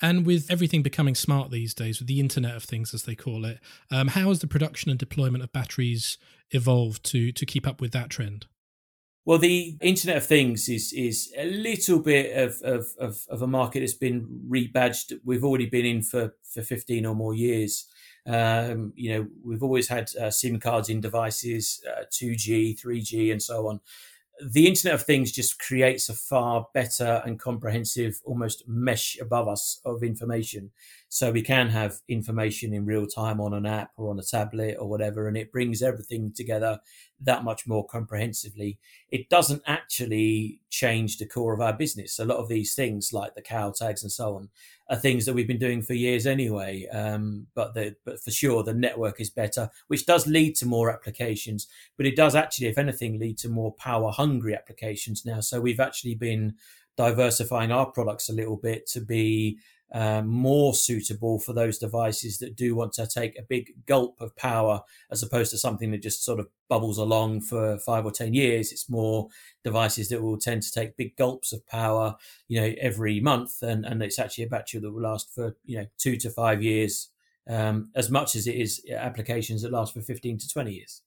And 0.00 0.24
with 0.24 0.50
everything 0.50 0.82
becoming 0.82 1.14
smart 1.14 1.50
these 1.50 1.74
days, 1.74 1.98
with 1.98 2.08
the 2.08 2.20
Internet 2.20 2.56
of 2.56 2.64
Things, 2.64 2.94
as 2.94 3.02
they 3.02 3.14
call 3.14 3.44
it, 3.44 3.60
um, 3.90 4.08
how 4.08 4.28
has 4.28 4.40
the 4.40 4.46
production 4.46 4.90
and 4.90 4.98
deployment 4.98 5.44
of 5.44 5.52
batteries 5.52 6.16
evolved 6.50 7.04
to 7.04 7.32
to 7.32 7.46
keep 7.46 7.66
up 7.66 7.80
with 7.80 7.92
that 7.92 8.10
trend? 8.10 8.46
Well, 9.26 9.38
the 9.38 9.76
Internet 9.80 10.18
of 10.18 10.26
Things 10.26 10.68
is 10.68 10.92
is 10.92 11.32
a 11.36 11.50
little 11.50 11.98
bit 11.98 12.36
of, 12.36 12.62
of, 12.62 12.86
of, 12.98 13.26
of 13.28 13.42
a 13.42 13.46
market 13.48 13.80
that's 13.80 13.92
been 13.92 14.24
rebadged. 14.48 15.18
We've 15.24 15.42
already 15.42 15.66
been 15.66 15.84
in 15.84 16.02
for, 16.02 16.36
for 16.44 16.62
15 16.62 17.04
or 17.04 17.14
more 17.16 17.34
years. 17.34 17.86
Um, 18.24 18.92
you 18.94 19.10
know, 19.12 19.26
we've 19.44 19.64
always 19.64 19.88
had 19.88 20.10
uh, 20.14 20.30
SIM 20.30 20.60
cards 20.60 20.88
in 20.88 21.00
devices, 21.00 21.82
uh, 21.88 22.04
2G, 22.12 22.80
3G, 22.80 23.32
and 23.32 23.42
so 23.42 23.66
on. 23.68 23.80
the 24.44 24.66
Internet 24.66 24.94
of 24.94 25.02
Things 25.02 25.32
just 25.32 25.58
creates 25.58 26.08
a 26.08 26.14
far 26.14 26.68
better 26.74 27.22
and 27.24 27.38
comprehensive, 27.40 28.20
almost 28.24 28.64
mesh 28.68 29.18
above 29.20 29.48
us 29.48 29.80
of 29.84 30.02
information. 30.02 30.70
So 31.08 31.30
we 31.30 31.42
can 31.42 31.68
have 31.68 32.00
information 32.08 32.74
in 32.74 32.84
real 32.84 33.06
time 33.06 33.40
on 33.40 33.54
an 33.54 33.64
app 33.64 33.92
or 33.96 34.10
on 34.10 34.18
a 34.18 34.22
tablet 34.22 34.76
or 34.78 34.88
whatever, 34.88 35.28
and 35.28 35.36
it 35.36 35.52
brings 35.52 35.80
everything 35.82 36.32
together 36.32 36.80
that 37.20 37.44
much 37.44 37.66
more 37.66 37.86
comprehensively. 37.86 38.78
It 39.08 39.28
doesn't 39.28 39.62
actually 39.66 40.60
change 40.68 41.18
the 41.18 41.26
core 41.26 41.54
of 41.54 41.60
our 41.60 41.72
business. 41.72 42.18
A 42.18 42.24
lot 42.24 42.38
of 42.38 42.48
these 42.48 42.74
things, 42.74 43.12
like 43.12 43.34
the 43.34 43.42
cow 43.42 43.70
tags 43.70 44.02
and 44.02 44.12
so 44.12 44.34
on, 44.34 44.48
are 44.90 44.96
things 44.96 45.24
that 45.24 45.34
we've 45.34 45.46
been 45.46 45.58
doing 45.58 45.80
for 45.80 45.94
years 45.94 46.26
anyway. 46.26 46.86
Um, 46.88 47.46
but 47.54 47.74
the, 47.74 47.96
but 48.04 48.20
for 48.20 48.30
sure, 48.30 48.62
the 48.62 48.74
network 48.74 49.20
is 49.20 49.30
better, 49.30 49.70
which 49.86 50.06
does 50.06 50.26
lead 50.26 50.56
to 50.56 50.66
more 50.66 50.90
applications. 50.90 51.66
But 51.96 52.06
it 52.06 52.16
does 52.16 52.34
actually, 52.34 52.66
if 52.66 52.78
anything, 52.78 53.18
lead 53.18 53.38
to 53.38 53.48
more 53.48 53.72
power 53.74 54.10
hungry 54.10 54.54
applications 54.54 55.24
now. 55.24 55.40
So 55.40 55.60
we've 55.60 55.80
actually 55.80 56.16
been 56.16 56.56
diversifying 56.96 57.70
our 57.70 57.86
products 57.86 58.28
a 58.28 58.32
little 58.32 58.56
bit 58.56 58.86
to 58.88 59.00
be 59.00 59.58
um, 59.92 60.26
more 60.26 60.74
suitable 60.74 61.38
for 61.38 61.52
those 61.52 61.78
devices 61.78 62.38
that 62.38 62.56
do 62.56 62.74
want 62.74 62.92
to 62.94 63.06
take 63.06 63.38
a 63.38 63.42
big 63.42 63.72
gulp 63.86 64.20
of 64.20 64.36
power 64.36 64.82
as 65.10 65.22
opposed 65.22 65.52
to 65.52 65.58
something 65.58 65.90
that 65.92 66.02
just 66.02 66.24
sort 66.24 66.40
of 66.40 66.48
bubbles 66.68 66.98
along 66.98 67.40
for 67.40 67.78
five 67.78 68.04
or 68.04 68.10
10 68.10 68.34
years. 68.34 68.72
It's 68.72 68.90
more 68.90 69.28
devices 69.62 70.08
that 70.08 70.22
will 70.22 70.38
tend 70.38 70.62
to 70.62 70.72
take 70.72 70.96
big 70.96 71.16
gulps 71.16 71.52
of 71.52 71.66
power, 71.66 72.16
you 72.48 72.60
know, 72.60 72.74
every 72.80 73.20
month. 73.20 73.62
And, 73.62 73.86
and 73.86 74.02
it's 74.02 74.18
actually 74.18 74.44
a 74.44 74.48
battery 74.48 74.80
that 74.80 74.90
will 74.90 75.02
last 75.02 75.32
for, 75.32 75.56
you 75.64 75.78
know, 75.78 75.86
two 75.98 76.16
to 76.16 76.30
five 76.30 76.62
years, 76.62 77.10
um, 77.48 77.90
as 77.94 78.10
much 78.10 78.34
as 78.34 78.46
it 78.46 78.56
is 78.56 78.82
applications 78.90 79.62
that 79.62 79.72
last 79.72 79.94
for 79.94 80.00
15 80.02 80.38
to 80.38 80.48
20 80.48 80.72
years. 80.72 81.02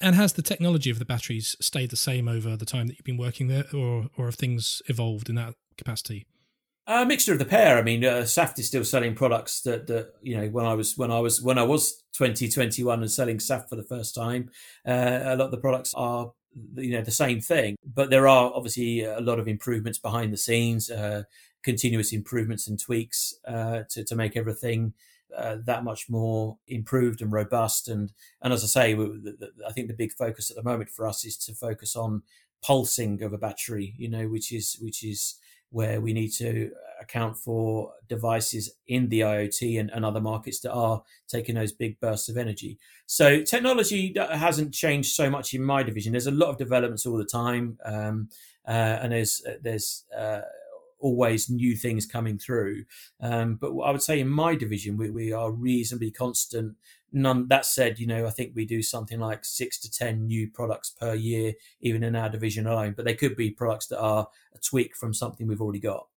And 0.00 0.16
has 0.16 0.32
the 0.32 0.42
technology 0.42 0.90
of 0.90 0.98
the 0.98 1.04
batteries 1.04 1.54
stayed 1.60 1.90
the 1.90 1.96
same 1.96 2.26
over 2.28 2.56
the 2.56 2.64
time 2.64 2.88
that 2.88 2.96
you've 2.96 3.04
been 3.04 3.16
working 3.16 3.48
there, 3.48 3.64
or, 3.72 4.06
or 4.16 4.24
have 4.24 4.34
things 4.34 4.82
evolved 4.88 5.28
in 5.28 5.36
that 5.36 5.54
capacity? 5.76 6.26
A 6.86 7.06
mixture 7.06 7.32
of 7.32 7.38
the 7.38 7.46
pair. 7.46 7.78
I 7.78 7.82
mean, 7.82 8.04
uh, 8.04 8.26
Saft 8.26 8.58
is 8.58 8.66
still 8.66 8.84
selling 8.84 9.14
products 9.14 9.62
that, 9.62 9.86
that 9.86 10.14
you 10.20 10.36
know 10.36 10.48
when 10.48 10.66
I 10.66 10.74
was 10.74 10.98
when 10.98 11.10
I 11.10 11.18
was 11.18 11.40
when 11.40 11.56
I 11.56 11.62
was 11.62 12.02
2021 12.12 13.00
and 13.00 13.10
selling 13.10 13.40
Saft 13.40 13.70
for 13.70 13.76
the 13.76 13.82
first 13.82 14.14
time. 14.14 14.50
Uh, 14.86 15.20
a 15.24 15.36
lot 15.36 15.46
of 15.46 15.50
the 15.50 15.56
products 15.56 15.94
are 15.94 16.32
you 16.74 16.92
know 16.92 17.00
the 17.00 17.10
same 17.10 17.40
thing, 17.40 17.76
but 17.82 18.10
there 18.10 18.28
are 18.28 18.52
obviously 18.54 19.02
a 19.02 19.20
lot 19.20 19.38
of 19.38 19.48
improvements 19.48 19.98
behind 19.98 20.30
the 20.30 20.36
scenes, 20.36 20.90
uh, 20.90 21.22
continuous 21.62 22.12
improvements 22.12 22.68
and 22.68 22.78
tweaks 22.78 23.34
uh, 23.48 23.84
to 23.90 24.04
to 24.04 24.14
make 24.14 24.36
everything. 24.36 24.92
Uh, 25.34 25.56
that 25.64 25.82
much 25.82 26.08
more 26.08 26.58
improved 26.68 27.22
and 27.22 27.32
robust, 27.32 27.88
and 27.88 28.12
and 28.42 28.52
as 28.52 28.62
I 28.62 28.66
say, 28.66 28.94
we, 28.94 29.06
the, 29.06 29.32
the, 29.38 29.66
I 29.66 29.72
think 29.72 29.88
the 29.88 29.94
big 29.94 30.12
focus 30.12 30.50
at 30.50 30.56
the 30.56 30.62
moment 30.62 30.90
for 30.90 31.08
us 31.08 31.24
is 31.24 31.38
to 31.38 31.54
focus 31.54 31.96
on 31.96 32.22
pulsing 32.62 33.22
of 33.22 33.32
a 33.32 33.38
battery. 33.38 33.94
You 33.96 34.10
know, 34.10 34.28
which 34.28 34.52
is 34.52 34.76
which 34.80 35.02
is 35.02 35.36
where 35.74 36.00
we 36.00 36.12
need 36.12 36.28
to 36.28 36.70
account 37.00 37.36
for 37.36 37.92
devices 38.08 38.76
in 38.86 39.08
the 39.08 39.20
IoT 39.20 39.80
and, 39.80 39.90
and, 39.90 40.04
other 40.04 40.20
markets 40.20 40.60
that 40.60 40.72
are 40.72 41.02
taking 41.28 41.56
those 41.56 41.72
big 41.72 41.98
bursts 41.98 42.28
of 42.28 42.36
energy. 42.36 42.78
So 43.06 43.42
technology 43.42 44.14
hasn't 44.16 44.72
changed 44.72 45.14
so 45.14 45.28
much 45.28 45.52
in 45.52 45.62
my 45.62 45.82
division. 45.82 46.12
There's 46.12 46.28
a 46.28 46.30
lot 46.30 46.50
of 46.50 46.58
developments 46.58 47.06
all 47.06 47.16
the 47.16 47.24
time, 47.24 47.78
um, 47.84 48.28
uh, 48.66 49.00
and 49.02 49.12
there's 49.12 49.42
there's 49.60 50.04
uh, 50.16 50.42
always 51.04 51.50
new 51.50 51.76
things 51.76 52.06
coming 52.06 52.38
through. 52.38 52.86
Um, 53.20 53.56
but 53.56 53.76
I 53.78 53.90
would 53.90 54.02
say 54.02 54.18
in 54.20 54.28
my 54.28 54.54
division, 54.54 54.96
we, 54.96 55.10
we 55.10 55.32
are 55.32 55.52
reasonably 55.52 56.10
constant. 56.10 56.76
None 57.12 57.46
that 57.48 57.64
said 57.64 58.00
you 58.00 58.08
know 58.08 58.26
i 58.26 58.30
think 58.30 58.56
we 58.56 58.64
do 58.64 58.82
something 58.82 59.20
like 59.20 59.44
six 59.44 59.78
to 59.78 59.88
ten 59.88 60.26
new 60.26 60.50
products 60.50 60.90
per 60.90 61.14
year 61.14 61.52
even 61.80 62.02
in 62.02 62.16
our 62.16 62.28
division 62.28 62.66
alone 62.66 62.92
but 62.96 63.04
they 63.04 63.14
could 63.14 63.36
be 63.36 63.52
products 63.52 63.86
that 63.86 64.00
are 64.00 64.26
a 64.52 64.58
tweak 64.58 64.96
from 64.96 65.14
something 65.14 65.46
we've 65.46 65.60
already 65.60 65.78
got. 65.78 66.08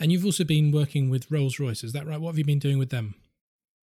And 0.00 0.10
you've 0.10 0.24
also 0.24 0.42
been 0.42 0.72
working 0.72 1.10
with 1.10 1.30
rolls 1.30 1.60
royce 1.60 1.84
is 1.84 1.92
that 1.92 2.08
right? 2.08 2.20
What 2.20 2.30
have 2.30 2.38
you 2.38 2.44
been 2.44 2.58
doing 2.58 2.76
with 2.76 2.90
them 2.90 3.14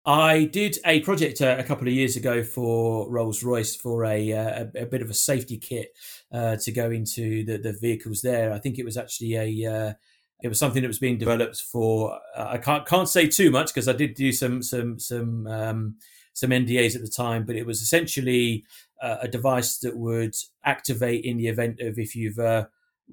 I 0.05 0.45
did 0.45 0.79
a 0.83 1.01
project 1.01 1.41
uh, 1.41 1.57
a 1.59 1.63
couple 1.63 1.87
of 1.87 1.93
years 1.93 2.15
ago 2.15 2.43
for 2.43 3.09
Rolls 3.09 3.43
Royce 3.43 3.75
for 3.75 4.03
a, 4.05 4.33
uh, 4.33 4.65
a, 4.75 4.81
a 4.81 4.85
bit 4.85 5.03
of 5.03 5.11
a 5.11 5.13
safety 5.13 5.57
kit 5.57 5.89
uh, 6.31 6.55
to 6.57 6.71
go 6.71 6.89
into 6.89 7.45
the, 7.45 7.57
the 7.57 7.73
vehicles 7.73 8.21
there. 8.21 8.51
I 8.51 8.57
think 8.57 8.79
it 8.79 8.85
was 8.85 8.97
actually 8.97 9.35
a 9.35 9.71
uh, 9.71 9.93
it 10.41 10.47
was 10.47 10.57
something 10.57 10.81
that 10.81 10.87
was 10.87 10.97
being 10.97 11.19
developed 11.19 11.61
for. 11.61 12.17
I 12.35 12.57
can't 12.57 12.87
can't 12.87 13.07
say 13.07 13.27
too 13.27 13.51
much 13.51 13.67
because 13.67 13.87
I 13.87 13.93
did 13.93 14.15
do 14.15 14.31
some 14.31 14.63
some 14.63 14.97
some 14.97 15.45
um, 15.45 15.97
some 16.33 16.49
NDAs 16.49 16.95
at 16.95 17.01
the 17.01 17.07
time, 17.15 17.45
but 17.45 17.55
it 17.55 17.67
was 17.67 17.81
essentially 17.81 18.65
a 19.03 19.27
device 19.27 19.79
that 19.79 19.97
would 19.97 20.35
activate 20.63 21.25
in 21.25 21.37
the 21.37 21.47
event 21.47 21.79
of 21.79 21.99
if 21.99 22.15
you've 22.15 22.39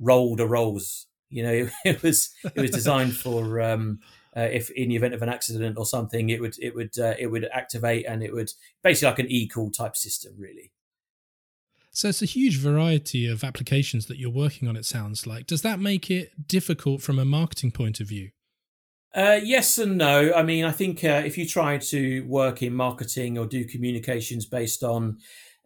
rolled 0.00 0.40
a 0.40 0.47
rolls. 0.47 1.07
You 1.28 1.42
know, 1.42 1.52
it, 1.52 1.73
it 1.85 2.02
was 2.02 2.30
it 2.45 2.59
was 2.59 2.71
designed 2.71 3.14
for 3.14 3.61
um, 3.61 3.99
uh, 4.38 4.49
if 4.52 4.71
in 4.71 4.90
the 4.90 4.97
event 4.97 5.14
of 5.14 5.23
an 5.23 5.28
accident 5.28 5.76
or 5.76 5.85
something, 5.85 6.30
it 6.30 6.40
would 6.40 6.54
it 6.61 6.75
would 6.75 6.97
uh, 6.99 7.14
it 7.18 7.26
would 7.26 7.49
activate 7.52 8.07
and 8.07 8.23
it 8.23 8.33
would 8.33 8.52
basically 8.85 9.09
like 9.09 9.18
an 9.18 9.30
e-call 9.30 9.71
type 9.71 9.97
system, 9.97 10.35
really. 10.38 10.71
So 11.90 12.09
it's 12.09 12.23
a 12.23 12.26
huge 12.26 12.59
variety 12.59 13.26
of 13.26 13.42
applications 13.42 14.07
that 14.07 14.18
you're 14.18 14.30
working 14.30 14.68
on, 14.68 14.76
it 14.76 14.85
sounds 14.85 15.26
like. 15.26 15.47
Does 15.47 15.62
that 15.62 15.80
make 15.80 16.12
it 16.12 16.47
difficult 16.47 17.02
from 17.02 17.18
a 17.18 17.25
marketing 17.25 17.73
point 17.73 17.99
of 17.99 18.07
view? 18.07 18.30
Uh, 19.12 19.40
yes 19.42 19.78
and 19.78 19.99
no. 19.99 20.33
I 20.33 20.45
mean, 20.45 20.64
I 20.64 20.71
think 20.71 21.02
uh, 21.02 21.23
if 21.25 21.37
you 21.37 21.45
try 21.45 21.78
to 21.78 22.21
work 22.28 22.62
in 22.62 22.73
marketing 22.73 23.37
or 23.37 23.47
do 23.47 23.64
communications 23.64 24.47
based 24.47 24.85
on 24.85 25.18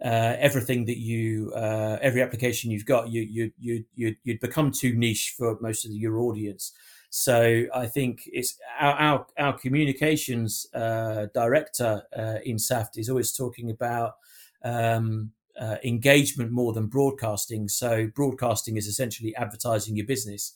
uh, 0.02 0.36
everything 0.38 0.86
that 0.86 0.98
you, 0.98 1.52
uh, 1.54 1.98
every 2.00 2.22
application 2.22 2.70
you've 2.70 2.86
got, 2.86 3.10
you 3.10 3.22
you 3.22 3.52
you 3.58 3.84
you 3.94 4.16
you'd 4.24 4.40
become 4.40 4.70
too 4.70 4.94
niche 4.94 5.34
for 5.36 5.58
most 5.60 5.84
of 5.84 5.92
your 5.92 6.18
audience. 6.18 6.72
So 7.14 7.66
I 7.74 7.86
think 7.88 8.22
it's 8.32 8.58
our 8.80 8.94
our, 8.94 9.26
our 9.38 9.58
communications 9.58 10.66
uh, 10.72 11.26
director 11.34 12.02
uh, 12.16 12.38
in 12.42 12.58
Saft 12.58 12.96
is 12.96 13.10
always 13.10 13.32
talking 13.32 13.70
about. 13.70 14.16
Um, 14.64 15.32
uh, 15.60 15.76
engagement 15.84 16.50
more 16.50 16.72
than 16.72 16.86
broadcasting. 16.86 17.68
So 17.68 18.08
broadcasting 18.14 18.78
is 18.78 18.86
essentially 18.86 19.36
advertising 19.36 19.94
your 19.94 20.06
business. 20.06 20.54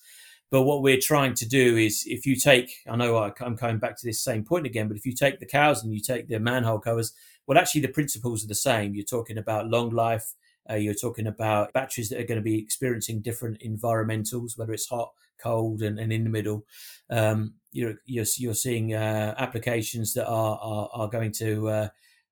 But 0.51 0.63
what 0.63 0.81
we're 0.81 0.99
trying 0.99 1.35
to 1.35 1.47
do 1.47 1.77
is, 1.77 2.05
if 2.07 2.25
you 2.25 2.35
take, 2.35 2.73
I 2.89 2.97
know 2.97 3.19
I'm 3.19 3.57
coming 3.59 3.79
back 3.79 3.99
to 3.99 4.07
this 4.07 4.25
same 4.25 4.43
point 4.43 4.65
again, 4.65 4.89
but 4.89 4.97
if 4.97 5.05
you 5.05 5.13
take 5.13 5.39
the 5.39 5.45
cows 5.45 5.85
and 5.85 5.93
you 5.93 6.01
take 6.01 6.29
the 6.29 6.41
manhole 6.41 6.79
covers, 6.79 7.13
well, 7.47 7.59
actually 7.59 7.83
the 7.83 7.89
principles 7.89 8.43
are 8.43 8.49
the 8.49 8.55
same. 8.55 8.95
You're 8.95 9.05
talking 9.05 9.37
about 9.37 9.69
long 9.69 9.91
life. 9.91 10.33
Uh, 10.69 10.77
you're 10.77 10.95
talking 10.95 11.27
about 11.27 11.75
batteries 11.75 12.09
that 12.09 12.21
are 12.21 12.27
going 12.27 12.41
to 12.41 12.43
be 12.43 12.59
experiencing 12.59 13.21
different 13.21 13.61
environmentals, 13.61 14.57
whether 14.57 14.73
it's 14.73 14.89
hot, 14.89 15.13
cold, 15.43 15.83
and, 15.83 15.99
and 15.99 16.13
in 16.13 16.25
the 16.25 16.31
middle. 16.31 16.65
Um, 17.11 17.55
you're, 17.73 17.95
you're, 18.07 18.25
you're 18.37 18.55
seeing 18.55 18.95
uh, 18.95 19.35
applications 19.39 20.15
that 20.15 20.27
are, 20.27 20.59
are, 20.61 20.89
are 20.93 21.09
going 21.09 21.33
to 21.33 21.69
uh, 21.69 21.89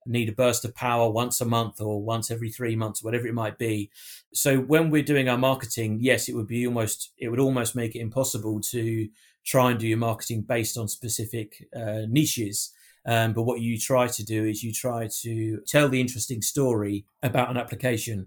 need 0.07 0.29
a 0.29 0.33
burst 0.33 0.65
of 0.65 0.75
power 0.75 1.11
once 1.11 1.41
a 1.41 1.45
month 1.45 1.81
or 1.81 2.03
once 2.03 2.31
every 2.31 2.51
three 2.51 2.77
months, 2.77 3.03
whatever 3.03 3.27
it 3.27 3.35
might 3.35 3.59
be. 3.59 3.91
So 4.33 4.59
when 4.59 4.91
we're 4.91 5.03
doing 5.03 5.29
our 5.29 5.39
marketing, 5.39 5.99
yes, 6.01 6.29
it 6.29 6.35
would 6.35 6.47
be 6.47 6.67
almost 6.67 7.13
it 7.19 7.29
would 7.29 7.41
almost 7.41 7.75
make 7.75 7.95
it 7.95 8.01
impossible 8.01 8.61
to 8.73 9.09
try 9.45 9.71
and 9.71 9.79
do 9.79 9.87
your 9.87 9.99
marketing 9.99 10.43
based 10.43 10.79
on 10.79 10.89
specific 10.89 11.67
uh, 11.77 12.03
niches. 12.09 12.73
Um, 13.07 13.35
but 13.35 13.43
what 13.43 13.61
you 13.61 13.79
try 13.79 14.07
to 14.07 14.25
do 14.25 14.45
is 14.45 14.63
you 14.63 14.73
try 14.73 15.09
to 15.23 15.61
tell 15.67 15.89
the 15.89 16.01
interesting 16.01 16.41
story 16.41 17.05
about 17.23 17.51
an 17.51 17.59
application, 17.59 18.27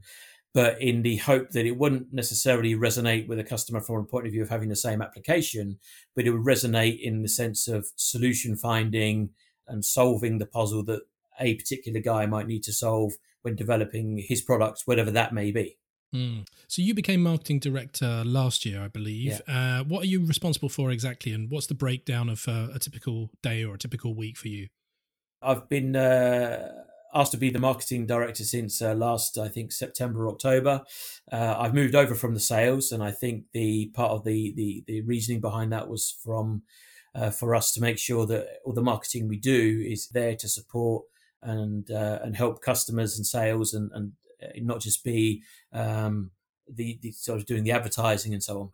but 0.57 0.81
in 0.81 1.03
the 1.03 1.17
hope 1.17 1.51
that 1.51 1.67
it 1.67 1.77
wouldn't 1.77 2.11
necessarily 2.11 2.73
resonate 2.73 3.27
with 3.27 3.37
a 3.37 3.43
customer 3.43 3.79
from 3.79 3.97
a 3.97 4.03
point 4.03 4.25
of 4.25 4.31
view 4.31 4.41
of 4.41 4.49
having 4.49 4.69
the 4.69 4.75
same 4.75 5.03
application, 5.03 5.77
but 6.15 6.25
it 6.25 6.31
would 6.31 6.41
resonate 6.41 6.99
in 6.99 7.21
the 7.21 7.29
sense 7.29 7.67
of 7.67 7.91
solution 7.95 8.55
finding 8.55 9.29
and 9.67 9.85
solving 9.85 10.39
the 10.39 10.47
puzzle 10.47 10.83
that 10.83 11.01
a 11.39 11.53
particular 11.53 11.99
guy 11.99 12.25
might 12.25 12.47
need 12.47 12.63
to 12.63 12.73
solve 12.73 13.13
when 13.43 13.55
developing 13.55 14.17
his 14.17 14.41
products, 14.41 14.87
whatever 14.87 15.11
that 15.11 15.31
may 15.31 15.51
be. 15.51 15.77
Mm. 16.15 16.47
So 16.67 16.81
you 16.81 16.95
became 16.95 17.21
marketing 17.21 17.59
director 17.59 18.23
last 18.25 18.65
year, 18.65 18.81
I 18.81 18.87
believe. 18.87 19.39
Yeah. 19.47 19.79
Uh, 19.79 19.83
what 19.83 20.05
are 20.05 20.07
you 20.07 20.25
responsible 20.25 20.69
for 20.69 20.89
exactly, 20.89 21.33
and 21.33 21.51
what's 21.51 21.67
the 21.67 21.75
breakdown 21.75 22.29
of 22.29 22.47
uh, 22.47 22.69
a 22.73 22.79
typical 22.79 23.29
day 23.43 23.63
or 23.63 23.75
a 23.75 23.77
typical 23.77 24.15
week 24.15 24.37
for 24.37 24.47
you? 24.47 24.69
I've 25.39 25.69
been 25.69 25.95
uh, 25.95 26.85
asked 27.13 27.31
to 27.31 27.37
be 27.37 27.49
the 27.49 27.59
marketing 27.59 28.05
director 28.05 28.43
since 28.43 28.81
uh, 28.81 28.93
last, 28.93 29.37
I 29.37 29.47
think, 29.47 29.71
September, 29.71 30.25
or 30.25 30.29
October. 30.29 30.83
Uh, 31.31 31.55
I've 31.57 31.73
moved 31.73 31.95
over 31.95 32.15
from 32.15 32.33
the 32.33 32.39
sales, 32.39 32.91
and 32.91 33.03
I 33.03 33.11
think 33.11 33.45
the 33.53 33.87
part 33.93 34.11
of 34.11 34.23
the 34.23 34.53
the, 34.55 34.83
the 34.87 35.01
reasoning 35.01 35.41
behind 35.41 35.71
that 35.71 35.89
was 35.89 36.15
from 36.23 36.63
uh, 37.15 37.31
for 37.31 37.55
us 37.55 37.73
to 37.73 37.81
make 37.81 37.97
sure 37.97 38.25
that 38.27 38.59
all 38.65 38.73
the 38.73 38.81
marketing 38.81 39.27
we 39.27 39.37
do 39.37 39.83
is 39.87 40.07
there 40.09 40.35
to 40.35 40.47
support 40.47 41.05
and 41.41 41.89
uh, 41.91 42.19
and 42.23 42.35
help 42.35 42.61
customers 42.61 43.17
and 43.17 43.25
sales 43.25 43.73
and 43.73 43.91
and 43.93 44.13
uh, 44.43 44.47
not 44.57 44.81
just 44.81 45.03
be 45.03 45.43
um, 45.73 46.31
the, 46.71 46.99
the 47.01 47.11
sort 47.11 47.39
of 47.39 47.45
doing 47.45 47.63
the 47.63 47.71
advertising 47.71 48.33
and 48.33 48.43
so 48.43 48.61
on. 48.61 48.69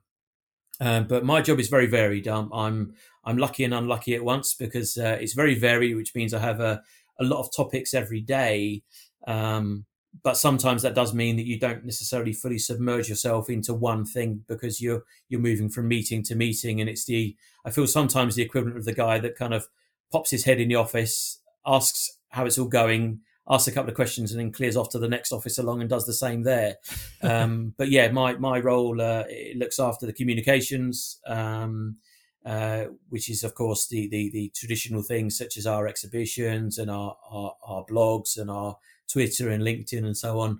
Um, 0.80 1.08
but 1.08 1.24
my 1.24 1.42
job 1.42 1.60
is 1.60 1.70
very 1.70 1.86
varied. 1.86 2.28
Um, 2.28 2.52
I'm 2.54 2.94
I'm 3.24 3.38
lucky 3.38 3.64
and 3.64 3.74
unlucky 3.74 4.16
at 4.16 4.26
once 4.26 4.54
because 4.54 4.98
uh, 4.98 5.18
it's 5.22 5.34
very 5.34 5.56
varied, 5.56 5.96
which 5.96 6.16
means 6.16 6.34
I 6.34 6.40
have 6.40 6.60
a, 6.60 6.82
a 7.20 7.24
lot 7.24 7.40
of 7.40 7.56
topics 7.56 7.94
every 7.94 8.22
day 8.22 8.84
um, 9.28 9.86
but 10.22 10.38
sometimes 10.38 10.82
that 10.84 10.94
does 10.94 11.14
mean 11.14 11.38
that 11.38 11.48
you 11.48 11.60
don't 11.60 11.86
necessarily 11.86 12.34
fully 12.34 12.60
submerge 12.60 13.10
yourself 13.10 13.50
into 13.50 13.74
one 13.74 14.06
thing 14.06 14.44
because 14.48 14.82
you're 14.82 15.04
you're 15.30 15.42
moving 15.42 15.70
from 15.70 15.88
meeting 15.88 16.24
to 16.24 16.36
meeting 16.36 16.80
and 16.80 16.90
it's 16.90 17.06
the 17.06 17.36
i 17.66 17.72
feel 17.72 17.88
sometimes 17.88 18.36
the 18.36 18.44
equivalent 18.44 18.78
of 18.78 18.86
the 18.86 18.94
guy 18.94 19.20
that 19.20 19.36
kind 19.36 19.54
of 19.54 19.68
pops 20.12 20.32
his 20.32 20.46
head 20.46 20.60
in 20.60 20.68
the 20.68 20.76
office 20.76 21.40
asks 21.66 22.18
how 22.30 22.46
it's 22.46 22.58
all 22.58 22.68
going 22.68 23.20
asks 23.50 23.68
a 23.68 23.72
couple 23.72 23.90
of 23.90 23.96
questions 23.96 24.32
and 24.32 24.40
then 24.40 24.52
clears 24.52 24.78
off 24.78 24.90
to 24.90 25.00
the 25.00 25.08
next 25.08 25.32
office 25.32 25.58
along 25.58 25.82
and 25.82 25.90
does 25.90 26.06
the 26.06 26.14
same 26.14 26.44
there. 26.44 26.76
Um, 27.24 27.74
but 27.78 27.90
yeah 27.90 28.12
my 28.12 28.34
my 28.34 28.60
role 28.60 29.00
uh, 29.00 29.24
looks 29.56 29.80
after 29.80 30.06
the 30.06 30.12
communications 30.12 31.22
um, 31.26 31.96
uh, 32.46 32.86
which 33.10 33.30
is 33.30 33.44
of 33.44 33.54
course 33.54 33.88
the, 33.88 34.08
the 34.10 34.30
the 34.32 34.52
traditional 34.56 35.02
things 35.02 35.38
such 35.38 35.58
as 35.58 35.66
our 35.66 35.88
exhibitions 35.88 36.78
and 36.78 36.92
our, 36.92 37.16
our, 37.30 37.56
our 37.66 37.86
blogs 37.86 38.38
and 38.38 38.50
our 38.50 38.78
Twitter 39.12 39.50
and 39.50 39.64
LinkedIn 39.64 40.06
and 40.06 40.18
so 40.18 40.40
on. 40.40 40.60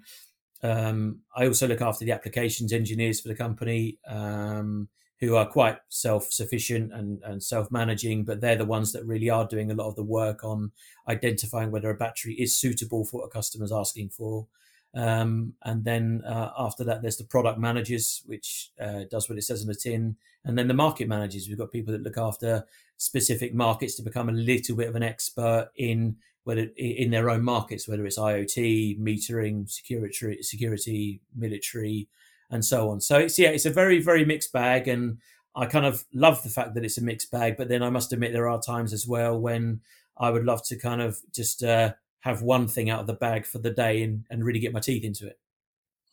Um, 0.62 1.20
I 1.36 1.46
also 1.46 1.68
look 1.68 1.82
after 1.82 2.06
the 2.06 2.14
applications 2.14 2.72
engineers 2.72 3.20
for 3.20 3.28
the 3.28 3.36
company, 3.36 3.98
um, 4.08 4.88
who 5.20 5.36
are 5.36 5.46
quite 5.46 5.78
self-sufficient 5.90 6.94
and, 6.94 7.22
and 7.24 7.42
self-managing, 7.42 8.26
but 8.26 8.42
they're 8.42 8.58
the 8.58 8.66
ones 8.66 8.92
that 8.92 9.06
really 9.06 9.30
are 9.30 9.48
doing 9.48 9.72
a 9.72 9.76
lot 9.76 9.88
of 9.88 9.96
the 9.96 10.04
work 10.04 10.44
on 10.44 10.72
identifying 11.08 11.72
whether 11.72 11.90
a 11.90 11.96
battery 11.96 12.34
is 12.34 12.58
suitable 12.58 13.06
for 13.06 13.22
what 13.22 13.28
a 13.28 13.30
customer's 13.30 13.72
asking 13.72 14.10
for. 14.10 14.48
Um, 14.96 15.54
and 15.64 15.84
then 15.84 16.22
uh, 16.26 16.52
after 16.58 16.84
that, 16.84 17.02
there's 17.02 17.18
the 17.18 17.24
product 17.24 17.60
managers, 17.60 18.22
which 18.26 18.72
uh, 18.80 19.02
does 19.10 19.28
what 19.28 19.38
it 19.38 19.44
says 19.44 19.62
on 19.62 19.68
the 19.68 19.76
tin. 19.76 20.16
And 20.46 20.58
then 20.58 20.68
the 20.68 20.74
market 20.74 21.08
managers. 21.08 21.48
We've 21.48 21.58
got 21.58 21.72
people 21.72 21.94
that 21.94 22.04
look 22.04 22.18
after 22.18 22.66
specific 22.98 23.54
markets 23.54 23.96
to 23.96 24.04
become 24.04 24.30
a 24.30 24.34
little 24.34 24.76
bit 24.76 24.90
of 24.90 24.96
an 24.96 25.04
expert 25.04 25.70
in 25.76 26.18
whether 26.44 26.68
in 26.76 27.12
their 27.12 27.30
own 27.30 27.42
markets, 27.42 27.88
whether 27.88 28.06
it's 28.06 28.20
IoT, 28.20 29.00
metering, 29.00 29.70
security, 29.70 30.42
security, 30.42 31.22
military, 31.36 32.10
and 32.50 32.64
so 32.64 32.90
on. 32.90 33.00
So 33.00 33.18
it's 33.18 33.40
yeah, 33.40 33.50
it's 33.50 33.66
a 33.66 33.70
very 33.72 34.02
very 34.02 34.26
mixed 34.26 34.52
bag, 34.52 34.88
and 34.88 35.20
I 35.56 35.66
kind 35.68 35.86
of 35.86 36.04
love 36.14 36.44
the 36.44 36.50
fact 36.50 36.74
that 36.76 36.84
it's 36.84 36.98
a 36.98 37.04
mixed 37.04 37.32
bag. 37.32 37.56
But 37.58 37.70
then 37.70 37.82
I 37.82 37.90
must 37.90 38.12
admit 38.12 38.34
there 38.34 38.50
are 38.50 38.62
times 38.62 38.92
as 38.92 39.08
well 39.08 39.40
when 39.40 39.82
I 40.18 40.30
would 40.30 40.44
love 40.44 40.64
to 40.66 40.78
kind 40.78 41.02
of 41.02 41.18
just 41.34 41.64
uh, 41.64 41.94
have 42.24 42.42
one 42.42 42.68
thing 42.68 42.90
out 42.90 43.02
of 43.02 43.08
the 43.08 43.14
bag 43.14 43.46
for 43.46 43.60
the 43.60 43.70
day 43.70 44.02
and, 44.02 44.26
and 44.30 44.46
really 44.46 44.60
get 44.60 44.74
my 44.74 44.80
teeth 44.80 45.04
into 45.04 45.28
it. 45.28 45.38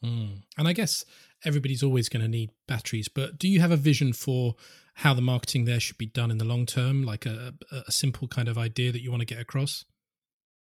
Mm. 0.05 0.43
And 0.59 0.67
I 0.67 0.73
guess 0.73 1.05
everybody's 1.45 1.83
always 1.83 2.09
going 2.09 2.23
to 2.23 2.29
need 2.29 2.51
batteries, 2.67 3.09
but 3.09 3.39
do 3.39 3.49
you 3.49 3.61
have 3.61 3.71
a 3.71 3.77
vision 3.77 4.13
for 4.13 4.57
how 4.95 5.15
the 5.15 5.23
marketing 5.23 5.67
there 5.67 5.81
should 5.81 5.99
be 5.99 6.07
done 6.07 6.31
in 6.31 6.39
the 6.39 6.45
long 6.45 6.67
term, 6.67 7.05
like 7.05 7.27
a, 7.27 7.55
a 7.87 7.93
simple 7.93 8.29
kind 8.29 8.49
of 8.49 8.59
idea 8.59 8.91
that 8.93 9.03
you 9.03 9.11
want 9.11 9.21
to 9.21 9.27
get 9.27 9.41
across? 9.41 9.85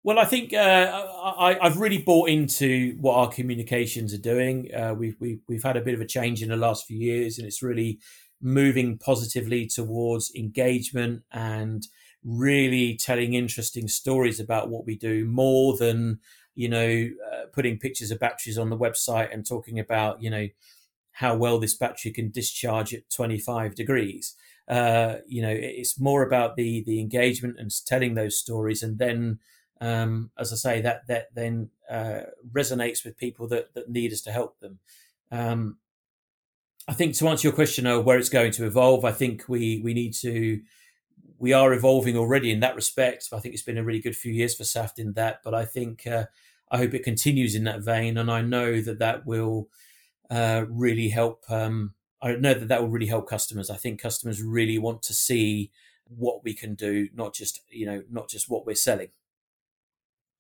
Well, 0.03 0.19
I 0.19 0.25
think 0.25 0.53
uh, 0.55 1.07
I, 1.37 1.59
have 1.61 1.79
really 1.79 1.99
bought 1.99 2.29
into 2.29 2.97
what 3.01 3.15
our 3.15 3.29
communications 3.29 4.15
are 4.15 4.19
doing. 4.19 4.73
Uh, 4.75 4.95
we've, 4.95 5.17
we've 5.21 5.41
we've 5.49 5.63
had 5.63 5.77
a 5.77 5.81
bit 5.81 5.95
of 5.95 6.01
a 6.01 6.07
change 6.07 6.43
in 6.43 6.49
the 6.49 6.57
last 6.57 6.87
few 6.87 6.99
years, 6.99 7.39
and 7.39 7.47
it's 7.47 7.63
really 7.63 7.99
moving 8.41 8.97
positively 8.97 9.67
towards 9.67 10.33
engagement 10.35 11.23
and 11.33 11.87
really 12.29 12.95
telling 12.95 13.33
interesting 13.33 13.89
stories 13.89 14.39
about 14.39 14.69
what 14.69 14.85
we 14.85 14.97
do 14.97 15.25
more 15.25 15.77
than 15.77 16.21
you 16.55 16.69
know 16.69 17.09
uh, 17.33 17.47
putting 17.53 17.79
pictures 17.79 18.11
of 18.11 18.19
batteries 18.19 18.59
on 18.59 18.69
the 18.69 18.77
website 18.77 19.33
and 19.33 19.47
talking 19.47 19.79
about 19.79 20.23
you 20.23 20.29
know 20.29 20.49
how 21.13 21.35
well 21.35 21.59
this 21.59 21.75
battery 21.75 22.13
can 22.13 22.31
discharge 22.31 22.95
at 22.95 23.11
25 23.11 23.75
degrees. 23.75 24.37
Uh, 24.69 25.17
you 25.27 25.43
know, 25.43 25.53
it's 25.53 25.99
more 25.99 26.23
about 26.23 26.55
the 26.55 26.85
the 26.85 27.01
engagement 27.01 27.59
and 27.59 27.71
telling 27.87 28.15
those 28.15 28.39
stories, 28.39 28.83
and 28.83 28.99
then 28.99 29.39
um, 29.81 30.31
as 30.39 30.53
I 30.53 30.57
say, 30.57 30.81
that 30.83 31.07
that 31.09 31.35
then 31.35 31.71
uh, 31.91 32.21
resonates 32.53 33.05
with 33.05 33.17
people 33.17 33.49
that 33.49 33.75
that 33.75 33.89
need 33.89 34.13
us 34.13 34.21
to 34.23 34.33
help 34.33 34.61
them. 34.61 34.79
Um, 35.33 35.79
I 36.87 36.93
think 36.93 37.17
to 37.17 37.29
answer 37.29 37.49
your 37.49 37.55
question, 37.55 37.87
of 37.87 38.05
where 38.05 38.19
it's 38.19 38.29
going 38.29 38.53
to 38.53 38.67
evolve, 38.67 39.05
I 39.05 39.13
think 39.13 39.45
we 39.49 39.81
we 39.83 39.95
need 39.95 40.15
to 40.21 40.61
we 41.39 41.53
are 41.53 41.73
evolving 41.73 42.17
already 42.17 42.51
in 42.51 42.61
that 42.61 42.75
respect. 42.75 43.29
I 43.33 43.39
think 43.39 43.55
it's 43.55 43.63
been 43.63 43.79
a 43.79 43.85
really 43.85 44.01
good 44.01 44.17
few 44.17 44.33
years 44.33 44.55
for 44.55 44.65
Saft 44.65 44.99
in 44.99 45.13
that, 45.15 45.41
but 45.45 45.55
I 45.55 45.65
think 45.65 46.07
uh, 46.07 46.25
I 46.71 46.79
hope 46.79 46.95
it 46.95 47.05
continues 47.05 47.55
in 47.55 47.65
that 47.65 47.81
vein, 47.81 48.19
and 48.19 48.31
I 48.31 48.43
know 48.43 48.81
that 48.81 48.99
that 48.99 49.25
will 49.25 49.69
uh, 50.31 50.65
really 50.69 51.09
help. 51.09 51.45
Um, 51.49 51.95
I 52.21 52.33
know 52.33 52.55
that 52.55 52.69
that 52.69 52.83
will 52.83 52.91
really 52.91 53.07
help 53.07 53.29
customers. 53.29 53.71
I 53.71 53.77
think 53.77 54.01
customers 54.01 54.43
really 54.43 54.79
want 54.79 55.03
to 55.03 55.15
see 55.15 55.71
what 56.09 56.43
we 56.43 56.55
can 56.55 56.75
do, 56.75 57.09
not 57.15 57.35
just 57.35 57.61
you 57.71 57.87
know, 57.87 58.03
not 58.11 58.29
just 58.29 58.51
what 58.51 58.67
we're 58.67 58.75
selling. 58.75 59.09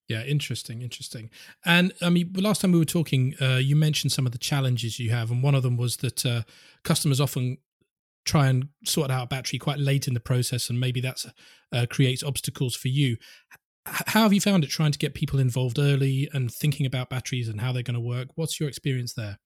Yeah, 0.08 0.22
interesting, 0.24 0.80
interesting. 0.80 1.28
And 1.66 1.92
I 2.00 2.08
mean, 2.08 2.32
last 2.34 2.62
time 2.62 2.72
we 2.72 2.78
were 2.78 2.86
talking, 2.86 3.34
uh, 3.42 3.56
you 3.56 3.76
mentioned 3.76 4.10
some 4.10 4.24
of 4.24 4.32
the 4.32 4.38
challenges 4.38 4.98
you 4.98 5.10
have, 5.10 5.30
and 5.30 5.42
one 5.42 5.54
of 5.54 5.62
them 5.62 5.76
was 5.76 5.98
that 5.98 6.24
uh, 6.24 6.42
customers 6.82 7.20
often 7.20 7.58
try 8.24 8.48
and 8.48 8.68
sort 8.84 9.10
out 9.10 9.24
a 9.24 9.26
battery 9.26 9.58
quite 9.58 9.78
late 9.78 10.06
in 10.06 10.14
the 10.14 10.20
process, 10.20 10.68
and 10.68 10.78
maybe 10.78 11.00
that 11.00 11.24
uh, 11.72 11.86
creates 11.88 12.22
obstacles 12.22 12.74
for 12.74 12.88
you. 12.88 13.16
How 13.84 14.22
have 14.24 14.32
you 14.32 14.40
found 14.40 14.64
it 14.64 14.70
trying 14.70 14.92
to 14.92 14.98
get 14.98 15.14
people 15.14 15.38
involved 15.38 15.78
early 15.78 16.28
and 16.34 16.52
thinking 16.52 16.84
about 16.84 17.08
batteries 17.08 17.48
and 17.48 17.60
how 17.60 17.72
they're 17.72 17.82
going 17.82 17.94
to 17.94 18.00
work? 18.00 18.28
What's 18.34 18.60
your 18.60 18.68
experience 18.68 19.14
there? 19.14 19.38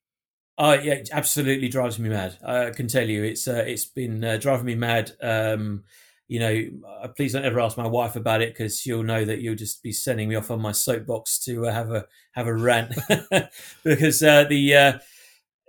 Oh 0.59 0.73
yeah, 0.73 0.95
it 0.95 1.11
absolutely 1.13 1.69
drives 1.69 1.99
me 1.99 2.09
mad. 2.09 2.37
I 2.45 2.71
can 2.71 2.89
tell 2.89 3.09
you, 3.09 3.25
it's 3.25 3.49
uh, 3.49 3.65
it's 3.67 3.87
been 3.87 4.23
uh, 4.23 4.37
driving 4.37 4.67
me 4.67 4.75
mad. 4.75 5.13
Um, 5.23 5.85
you 6.29 6.41
know, 6.41 6.65
uh, 6.89 7.09
please 7.09 7.33
don't 7.33 7.45
ever 7.45 7.61
ask 7.61 7.77
my 7.77 7.87
wife 7.87 8.17
about 8.17 8.43
it 8.43 8.55
because 8.55 8.81
she'll 8.81 9.03
know 9.03 9.25
that 9.25 9.41
you'll 9.41 9.55
just 9.55 9.83
be 9.83 9.93
sending 9.93 10.29
me 10.29 10.35
off 10.35 10.51
on 10.51 10.61
my 10.61 10.73
soapbox 10.73 11.39
to 11.45 11.67
uh, 11.67 11.73
have 11.73 11.91
a 11.91 12.07
have 12.33 12.47
a 12.47 12.55
rant 12.55 12.95
because 13.85 14.23
uh, 14.23 14.45
the 14.45 14.75
uh, 14.75 14.99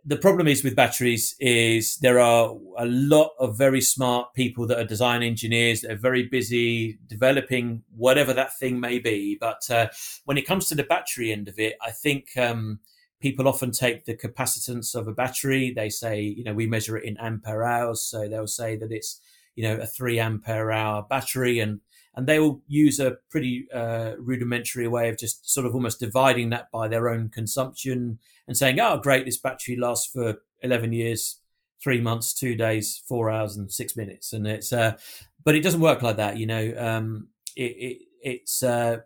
the 0.06 0.18
problem 0.18 0.48
is 0.48 0.64
with 0.64 0.76
batteries 0.76 1.36
is 1.40 1.98
there 1.98 2.20
are 2.20 2.56
a 2.78 2.86
lot 2.86 3.32
of 3.40 3.58
very 3.58 3.80
smart 3.80 4.34
people 4.34 4.68
that 4.68 4.78
are 4.78 4.84
design 4.84 5.24
engineers 5.24 5.82
that 5.82 5.92
are 5.92 5.98
very 5.98 6.24
busy 6.24 7.00
developing 7.08 7.84
whatever 7.96 8.34
that 8.34 8.58
thing 8.58 8.80
may 8.80 9.00
be. 9.00 9.38
But 9.40 9.70
uh, 9.70 9.88
when 10.26 10.38
it 10.38 10.46
comes 10.46 10.68
to 10.68 10.76
the 10.76 10.84
battery 10.84 11.32
end 11.32 11.48
of 11.48 11.58
it, 11.58 11.76
I 11.82 11.92
think 11.92 12.36
um, 12.38 12.80
people 13.22 13.48
often 13.48 13.72
take 13.72 14.04
the 14.04 14.16
capacitance 14.16 14.94
of 14.94 15.08
a 15.08 15.14
battery. 15.14 15.72
They 15.74 15.90
say, 15.90 16.22
you 16.22 16.44
know, 16.44 16.54
we 16.54 16.68
measure 16.68 16.98
it 16.98 17.06
in 17.06 17.18
ampere 17.18 17.64
hours, 17.64 18.02
so 18.02 18.28
they'll 18.28 18.48
say 18.48 18.76
that 18.76 18.92
it's 18.92 19.22
you 19.56 19.64
know 19.64 19.78
a 19.78 19.86
three 19.86 20.20
ampere 20.20 20.72
hour 20.72 21.06
battery 21.10 21.60
and 21.60 21.80
and 22.16 22.28
they 22.28 22.40
will 22.40 22.62
use 22.68 23.00
a 23.00 23.18
pretty 23.30 23.68
uh, 23.74 24.14
rudimentary 24.18 24.88
way 24.88 25.10
of 25.10 25.18
just 25.18 25.50
sort 25.50 25.66
of 25.66 25.74
almost 25.74 26.00
dividing 26.00 26.50
that 26.50 26.72
by 26.72 26.88
their 26.88 27.10
own 27.10 27.30
consumption 27.30 28.20
and 28.48 28.58
saying 28.58 28.80
oh 28.80 28.98
great 28.98 29.26
this 29.26 29.38
battery 29.38 29.76
lasts 29.76 30.08
for 30.12 30.36
11 30.62 30.94
years 30.94 31.40
three 31.82 32.02
months 32.02 32.34
two 32.34 32.56
days 32.56 33.02
four 33.08 33.30
hours 33.30 33.58
and 33.58 33.72
six 33.72 33.96
minutes 33.96 34.34
and 34.34 34.48
it's 34.48 34.72
uh, 34.72 34.96
but 35.44 35.56
it 35.56 35.62
doesn't 35.62 35.82
work 35.82 36.02
like 36.02 36.18
that 36.18 36.38
you 36.38 36.46
know 36.46 36.74
um, 36.78 37.28
it, 37.56 37.76
it 37.78 37.98
it's 38.24 38.64
uh, 38.64 38.98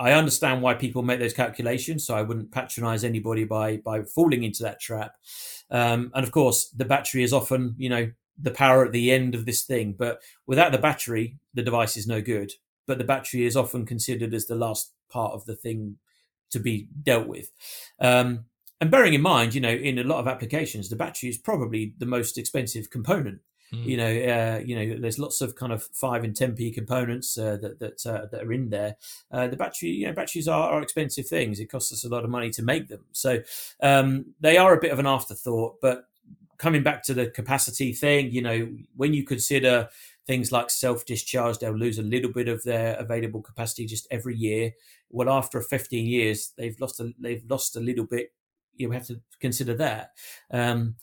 I 0.00 0.12
understand 0.12 0.62
why 0.62 0.74
people 0.74 1.02
make 1.02 1.18
those 1.18 1.34
calculations, 1.34 2.06
so 2.06 2.14
I 2.14 2.22
wouldn't 2.22 2.52
patronize 2.52 3.04
anybody 3.04 3.44
by 3.44 3.78
by 3.78 4.02
falling 4.02 4.44
into 4.44 4.62
that 4.62 4.80
trap. 4.80 5.16
Um, 5.70 6.10
and 6.14 6.24
of 6.24 6.32
course, 6.32 6.70
the 6.70 6.86
battery 6.86 7.22
is 7.22 7.32
often, 7.32 7.74
you 7.76 7.90
know, 7.90 8.10
the 8.40 8.50
power 8.50 8.84
at 8.84 8.92
the 8.92 9.10
end 9.10 9.34
of 9.34 9.46
this 9.46 9.62
thing. 9.62 9.94
But 9.98 10.20
without 10.46 10.72
the 10.72 10.78
battery, 10.78 11.38
the 11.54 11.62
device 11.62 11.96
is 11.96 12.06
no 12.06 12.20
good. 12.20 12.52
But 12.86 12.98
the 12.98 13.04
battery 13.04 13.44
is 13.44 13.56
often 13.56 13.86
considered 13.86 14.34
as 14.34 14.46
the 14.46 14.54
last 14.54 14.92
part 15.08 15.32
of 15.32 15.44
the 15.44 15.54
thing 15.54 15.96
to 16.50 16.58
be 16.58 16.88
dealt 17.02 17.26
with. 17.26 17.50
Um, 18.00 18.46
and 18.80 18.90
bearing 18.90 19.14
in 19.14 19.20
mind, 19.20 19.54
you 19.54 19.60
know, 19.60 19.68
in 19.68 19.98
a 19.98 20.04
lot 20.04 20.20
of 20.20 20.28
applications, 20.28 20.88
the 20.88 20.96
battery 20.96 21.28
is 21.28 21.36
probably 21.36 21.94
the 21.98 22.06
most 22.06 22.38
expensive 22.38 22.90
component. 22.90 23.40
Mm. 23.72 23.84
You 23.84 23.96
know, 23.96 24.06
uh, 24.06 24.60
you 24.64 24.74
know, 24.74 24.98
there's 25.00 25.18
lots 25.18 25.40
of 25.40 25.54
kind 25.54 25.72
of 25.72 25.84
five 25.92 26.24
and 26.24 26.34
ten 26.34 26.54
p 26.54 26.72
components 26.72 27.38
uh, 27.38 27.56
that 27.60 27.78
that 27.78 28.06
uh, 28.06 28.26
that 28.32 28.42
are 28.42 28.52
in 28.52 28.70
there. 28.70 28.96
Uh, 29.30 29.46
the 29.46 29.56
battery, 29.56 29.90
you 29.90 30.06
know, 30.06 30.12
batteries 30.12 30.48
are, 30.48 30.70
are, 30.70 30.82
expensive 30.82 31.28
things. 31.28 31.60
It 31.60 31.70
costs 31.70 31.92
us 31.92 32.04
a 32.04 32.08
lot 32.08 32.24
of 32.24 32.30
money 32.30 32.50
to 32.50 32.62
make 32.62 32.88
them, 32.88 33.04
so 33.12 33.42
um, 33.80 34.34
they 34.40 34.56
are 34.56 34.74
a 34.74 34.80
bit 34.80 34.90
of 34.90 34.98
an 34.98 35.06
afterthought. 35.06 35.76
But 35.80 36.06
coming 36.60 36.82
back 36.82 37.02
to 37.02 37.14
the 37.14 37.26
capacity 37.26 37.92
thing, 37.92 38.30
you 38.30 38.42
know, 38.42 38.68
when 38.94 39.14
you 39.14 39.24
consider 39.24 39.88
things 40.26 40.52
like 40.52 40.70
self 40.70 41.06
discharge, 41.06 41.58
they'll 41.58 41.72
lose 41.72 41.98
a 41.98 42.02
little 42.02 42.30
bit 42.30 42.48
of 42.48 42.62
their 42.64 42.94
available 42.96 43.40
capacity 43.40 43.86
just 43.86 44.06
every 44.10 44.36
year. 44.36 44.72
Well, 45.08 45.30
after 45.30 45.60
15 45.62 46.06
years, 46.06 46.52
they've 46.58 46.78
lost 46.78 47.00
a, 47.00 47.12
they've 47.18 47.42
lost 47.48 47.76
a 47.76 47.80
little 47.80 48.04
bit. 48.04 48.32
You 48.76 48.90
have 48.90 49.06
to 49.06 49.20
consider 49.40 49.74
that. 49.76 50.10
Um, 50.50 50.96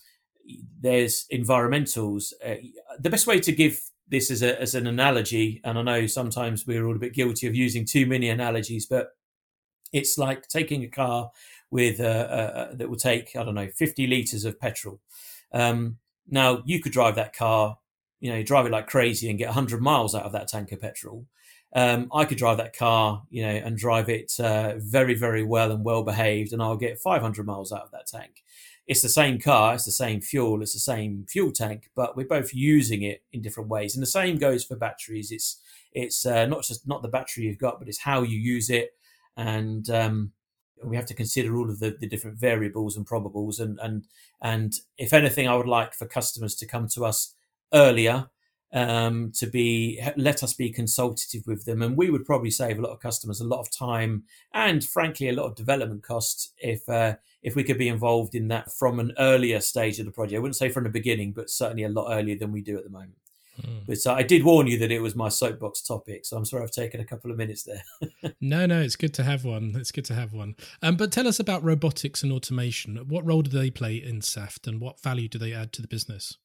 there's 0.79 1.25
environmentals. 1.33 2.33
Uh, 2.45 2.55
the 2.99 3.09
best 3.09 3.25
way 3.25 3.39
to 3.39 3.51
give 3.51 3.81
this 4.07 4.29
as, 4.29 4.43
a, 4.43 4.61
as 4.61 4.75
an 4.75 4.85
analogy, 4.85 5.59
and 5.63 5.79
I 5.79 5.81
know 5.81 6.05
sometimes 6.05 6.67
we're 6.67 6.85
all 6.85 6.95
a 6.95 6.99
bit 6.99 7.13
guilty 7.13 7.47
of 7.47 7.55
using 7.55 7.83
too 7.83 8.05
many 8.05 8.29
analogies, 8.29 8.85
but 8.85 9.09
it's 9.91 10.19
like 10.19 10.47
taking 10.47 10.83
a 10.83 10.87
car 10.87 11.31
with 11.71 11.99
uh, 11.99 12.03
uh, 12.03 12.75
that 12.75 12.89
will 12.89 12.95
take 12.95 13.35
I 13.35 13.43
don't 13.43 13.55
know 13.55 13.69
50 13.75 14.07
liters 14.07 14.45
of 14.45 14.59
petrol 14.59 15.01
um, 15.53 15.97
now 16.27 16.61
you 16.65 16.81
could 16.81 16.91
drive 16.91 17.15
that 17.15 17.35
car, 17.35 17.77
you 18.19 18.31
know, 18.31 18.43
drive 18.43 18.65
it 18.65 18.71
like 18.71 18.87
crazy 18.87 19.29
and 19.29 19.39
get 19.39 19.47
100 19.47 19.81
miles 19.81 20.15
out 20.15 20.23
of 20.23 20.31
that 20.33 20.47
tank 20.47 20.71
of 20.71 20.81
petrol. 20.81 21.25
um, 21.75 22.09
I 22.13 22.25
could 22.25 22.37
drive 22.37 22.57
that 22.57 22.75
car, 22.75 23.23
you 23.29 23.43
know, 23.43 23.49
and 23.53 23.77
drive 23.77 24.09
it 24.09 24.31
uh, 24.39 24.73
very, 24.77 25.13
very 25.15 25.43
well 25.43 25.71
and 25.71 25.83
well 25.83 26.03
behaved, 26.03 26.53
and 26.53 26.61
I'll 26.61 26.77
get 26.77 26.99
500 26.99 27.45
miles 27.45 27.71
out 27.71 27.83
of 27.83 27.91
that 27.91 28.07
tank. 28.07 28.43
It's 28.87 29.01
the 29.01 29.09
same 29.09 29.37
car, 29.37 29.73
it's 29.75 29.83
the 29.83 29.91
same 29.91 30.21
fuel, 30.21 30.61
it's 30.61 30.73
the 30.73 30.79
same 30.79 31.25
fuel 31.27 31.51
tank, 31.51 31.89
but 31.93 32.15
we're 32.15 32.25
both 32.25 32.53
using 32.53 33.01
it 33.03 33.21
in 33.33 33.41
different 33.41 33.69
ways. 33.69 33.95
And 33.95 34.01
the 34.01 34.07
same 34.07 34.37
goes 34.37 34.63
for 34.63 34.77
batteries. 34.77 35.31
It's 35.31 35.59
it's 35.91 36.25
uh, 36.25 36.45
not 36.45 36.63
just 36.63 36.87
not 36.87 37.01
the 37.01 37.09
battery 37.09 37.45
you've 37.45 37.57
got, 37.57 37.79
but 37.79 37.89
it's 37.89 38.01
how 38.01 38.21
you 38.21 38.37
use 38.39 38.69
it, 38.69 38.91
and 39.35 39.89
um, 39.89 40.31
we 40.83 40.95
have 40.95 41.05
to 41.07 41.13
consider 41.13 41.57
all 41.57 41.69
of 41.69 41.79
the, 41.79 41.97
the 41.99 42.07
different 42.07 42.37
variables 42.37 42.97
and 42.97 43.05
probables. 43.05 43.59
And 43.59 43.79
and 43.81 44.05
and 44.41 44.73
if 44.97 45.13
anything, 45.13 45.47
I 45.47 45.55
would 45.55 45.67
like 45.67 45.93
for 45.93 46.05
customers 46.05 46.55
to 46.55 46.65
come 46.65 46.87
to 46.89 47.05
us 47.05 47.33
earlier 47.73 48.29
um, 48.73 49.31
to 49.35 49.47
be 49.47 50.01
let 50.17 50.43
us 50.43 50.53
be 50.53 50.69
consultative 50.69 51.43
with 51.47 51.65
them, 51.65 51.81
and 51.81 51.97
we 51.97 52.09
would 52.09 52.25
probably 52.25 52.51
save 52.51 52.77
a 52.77 52.81
lot 52.81 52.91
of 52.91 52.99
customers 52.99 53.39
a 53.39 53.47
lot 53.47 53.59
of 53.59 53.71
time 53.71 54.23
and, 54.53 54.83
frankly, 54.83 55.29
a 55.29 55.33
lot 55.33 55.45
of 55.45 55.55
development 55.55 56.03
costs 56.03 56.53
if 56.59 56.87
uh, 56.89 57.15
if 57.41 57.55
we 57.55 57.63
could 57.63 57.77
be 57.77 57.87
involved 57.87 58.35
in 58.35 58.49
that 58.49 58.71
from 58.71 58.99
an 58.99 59.13
earlier 59.19 59.61
stage 59.61 59.99
of 59.99 60.05
the 60.05 60.11
project. 60.11 60.37
I 60.37 60.41
wouldn't 60.41 60.57
say 60.57 60.69
from 60.69 60.83
the 60.83 60.89
beginning, 60.89 61.31
but 61.31 61.49
certainly 61.49 61.83
a 61.83 61.89
lot 61.89 62.11
earlier 62.11 62.37
than 62.37 62.51
we 62.51 62.61
do 62.61 62.77
at 62.77 62.83
the 62.83 62.89
moment. 62.89 63.15
Mm. 63.61 63.85
But 63.87 63.97
uh, 64.05 64.13
I 64.13 64.23
did 64.23 64.43
warn 64.43 64.67
you 64.67 64.77
that 64.79 64.91
it 64.91 65.01
was 65.01 65.15
my 65.15 65.29
soapbox 65.29 65.81
topic, 65.81 66.25
so 66.25 66.37
I'm 66.37 66.45
sorry 66.45 66.63
I've 66.63 66.71
taken 66.71 66.99
a 66.99 67.05
couple 67.05 67.31
of 67.31 67.37
minutes 67.37 67.63
there. 67.63 67.83
no, 68.41 68.65
no, 68.65 68.81
it's 68.81 68.95
good 68.95 69.13
to 69.15 69.23
have 69.23 69.45
one. 69.45 69.73
It's 69.75 69.91
good 69.91 70.05
to 70.05 70.13
have 70.13 70.33
one. 70.33 70.55
Um, 70.81 70.95
but 70.95 71.11
tell 71.11 71.27
us 71.27 71.39
about 71.39 71.63
robotics 71.63 72.23
and 72.23 72.31
automation. 72.31 72.97
What 73.07 73.25
role 73.25 73.41
do 73.41 73.49
they 73.49 73.69
play 73.69 73.95
in 73.95 74.21
Saft, 74.21 74.67
and 74.67 74.79
what 74.81 75.01
value 75.01 75.27
do 75.27 75.37
they 75.37 75.53
add 75.53 75.73
to 75.73 75.81
the 75.81 75.87
business? 75.87 76.37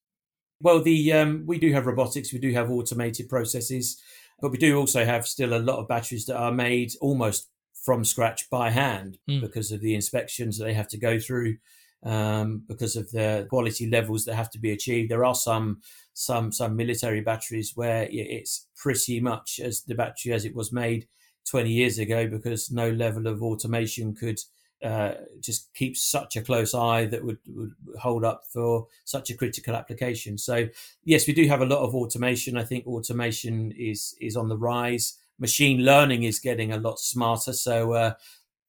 Well, 0.60 0.80
the 0.80 1.12
um, 1.12 1.44
we 1.46 1.58
do 1.58 1.72
have 1.72 1.86
robotics, 1.86 2.32
we 2.32 2.38
do 2.38 2.52
have 2.52 2.70
automated 2.70 3.28
processes, 3.28 4.00
but 4.40 4.52
we 4.52 4.58
do 4.58 4.78
also 4.78 5.04
have 5.04 5.26
still 5.26 5.54
a 5.54 5.58
lot 5.58 5.78
of 5.78 5.88
batteries 5.88 6.26
that 6.26 6.36
are 6.36 6.52
made 6.52 6.92
almost 7.00 7.48
from 7.84 8.04
scratch 8.04 8.48
by 8.48 8.70
hand 8.70 9.18
mm. 9.28 9.40
because 9.40 9.72
of 9.72 9.80
the 9.80 9.94
inspections 9.94 10.58
that 10.58 10.64
they 10.64 10.74
have 10.74 10.88
to 10.88 10.98
go 10.98 11.18
through, 11.18 11.56
um, 12.02 12.62
because 12.66 12.96
of 12.96 13.10
the 13.10 13.46
quality 13.48 13.88
levels 13.88 14.24
that 14.24 14.34
have 14.34 14.50
to 14.50 14.58
be 14.58 14.72
achieved. 14.72 15.10
There 15.10 15.24
are 15.24 15.34
some 15.34 15.80
some 16.14 16.52
some 16.52 16.76
military 16.76 17.20
batteries 17.20 17.72
where 17.74 18.06
it's 18.10 18.66
pretty 18.76 19.20
much 19.20 19.60
as 19.62 19.82
the 19.82 19.94
battery 19.94 20.32
as 20.32 20.44
it 20.44 20.54
was 20.54 20.72
made 20.72 21.06
20 21.48 21.70
years 21.70 21.98
ago 21.98 22.26
because 22.26 22.70
no 22.70 22.90
level 22.90 23.26
of 23.26 23.42
automation 23.42 24.14
could 24.14 24.38
uh, 24.82 25.14
just 25.40 25.72
keep 25.74 25.96
such 25.96 26.36
a 26.36 26.42
close 26.42 26.74
eye 26.74 27.04
that 27.06 27.24
would, 27.24 27.38
would 27.46 27.72
hold 28.00 28.24
up 28.24 28.42
for 28.52 28.88
such 29.04 29.30
a 29.30 29.36
critical 29.36 29.76
application. 29.76 30.36
So 30.36 30.68
yes, 31.04 31.26
we 31.26 31.34
do 31.34 31.46
have 31.46 31.60
a 31.60 31.66
lot 31.66 31.84
of 31.84 31.94
automation. 31.94 32.56
I 32.56 32.64
think 32.64 32.86
automation 32.86 33.72
is 33.72 34.16
is 34.20 34.36
on 34.36 34.48
the 34.48 34.58
rise. 34.58 35.18
Machine 35.38 35.84
learning 35.84 36.24
is 36.24 36.40
getting 36.40 36.72
a 36.72 36.78
lot 36.78 36.98
smarter. 36.98 37.52
So 37.52 37.92
uh, 37.92 38.14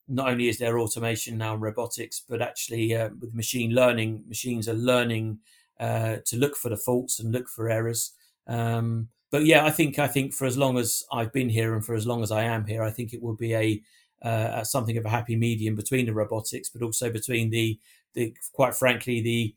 not 0.08 0.28
only 0.28 0.48
is 0.48 0.58
there 0.58 0.78
automation 0.78 1.38
now 1.38 1.54
in 1.54 1.60
robotics, 1.60 2.22
but 2.28 2.42
actually 2.42 2.94
uh, 2.94 3.10
with 3.20 3.34
machine 3.34 3.72
learning, 3.72 4.24
machines 4.28 4.68
are 4.68 4.74
learning 4.74 5.38
uh, 5.80 6.16
to 6.26 6.36
look 6.36 6.56
for 6.56 6.68
the 6.68 6.76
faults 6.76 7.18
and 7.18 7.32
look 7.32 7.48
for 7.48 7.68
errors. 7.68 8.12
Um, 8.46 9.08
but 9.30 9.44
yeah, 9.44 9.64
I 9.64 9.70
think 9.70 9.98
I 9.98 10.06
think 10.06 10.32
for 10.32 10.46
as 10.46 10.56
long 10.56 10.78
as 10.78 11.02
I've 11.10 11.32
been 11.32 11.48
here 11.48 11.74
and 11.74 11.84
for 11.84 11.94
as 11.94 12.06
long 12.06 12.22
as 12.22 12.30
I 12.30 12.44
am 12.44 12.66
here, 12.66 12.82
I 12.82 12.90
think 12.90 13.12
it 13.12 13.22
will 13.22 13.34
be 13.36 13.54
a 13.54 13.82
uh, 14.24 14.64
something 14.64 14.96
of 14.96 15.04
a 15.04 15.10
happy 15.10 15.36
medium 15.36 15.74
between 15.74 16.06
the 16.06 16.14
robotics, 16.14 16.70
but 16.70 16.82
also 16.82 17.10
between 17.10 17.50
the, 17.50 17.78
the 18.14 18.34
quite 18.52 18.74
frankly, 18.74 19.20
the, 19.20 19.54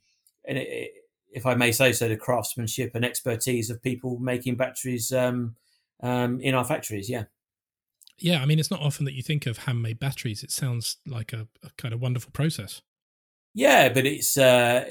if 1.32 1.46
I 1.46 1.56
may 1.56 1.72
say 1.72 1.94
so, 1.94 2.10
the 2.10 2.18
craftsmanship 2.18 2.92
and 2.94 3.06
expertise 3.06 3.70
of 3.70 3.82
people 3.82 4.20
making 4.20 4.56
batteries 4.56 5.14
um, 5.14 5.56
um, 6.04 6.42
in 6.42 6.54
our 6.54 6.66
factories. 6.66 7.10
Yeah. 7.10 7.26
Yeah, 8.20 8.42
I 8.42 8.46
mean, 8.46 8.60
it's 8.60 8.72
not 8.72 8.82
often 8.82 9.06
that 9.06 9.14
you 9.14 9.22
think 9.22 9.46
of 9.46 9.60
handmade 9.60 10.00
batteries. 10.00 10.44
It 10.44 10.52
sounds 10.52 10.98
like 11.06 11.34
a, 11.34 11.48
a 11.64 11.70
kind 11.78 11.94
of 11.94 12.02
wonderful 12.02 12.32
process. 12.32 12.82
Yeah, 13.54 13.90
but 13.90 14.06
it's 14.06 14.38
uh, 14.38 14.86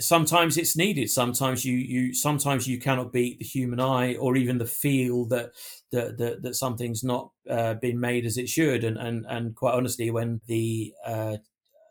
sometimes 0.00 0.56
it's 0.56 0.76
needed. 0.76 1.10
Sometimes 1.10 1.64
you 1.64 1.76
you 1.76 2.12
sometimes 2.12 2.66
you 2.66 2.80
cannot 2.80 3.12
beat 3.12 3.38
the 3.38 3.44
human 3.44 3.78
eye 3.78 4.16
or 4.16 4.36
even 4.36 4.58
the 4.58 4.66
feel 4.66 5.26
that 5.26 5.52
that 5.92 6.18
that, 6.18 6.42
that 6.42 6.56
something's 6.56 7.04
not 7.04 7.30
uh, 7.48 7.74
been 7.74 8.00
made 8.00 8.26
as 8.26 8.36
it 8.36 8.48
should. 8.48 8.82
And 8.82 8.96
and 8.96 9.24
and 9.28 9.54
quite 9.54 9.74
honestly, 9.74 10.10
when 10.10 10.40
the 10.46 10.92
uh, 11.06 11.36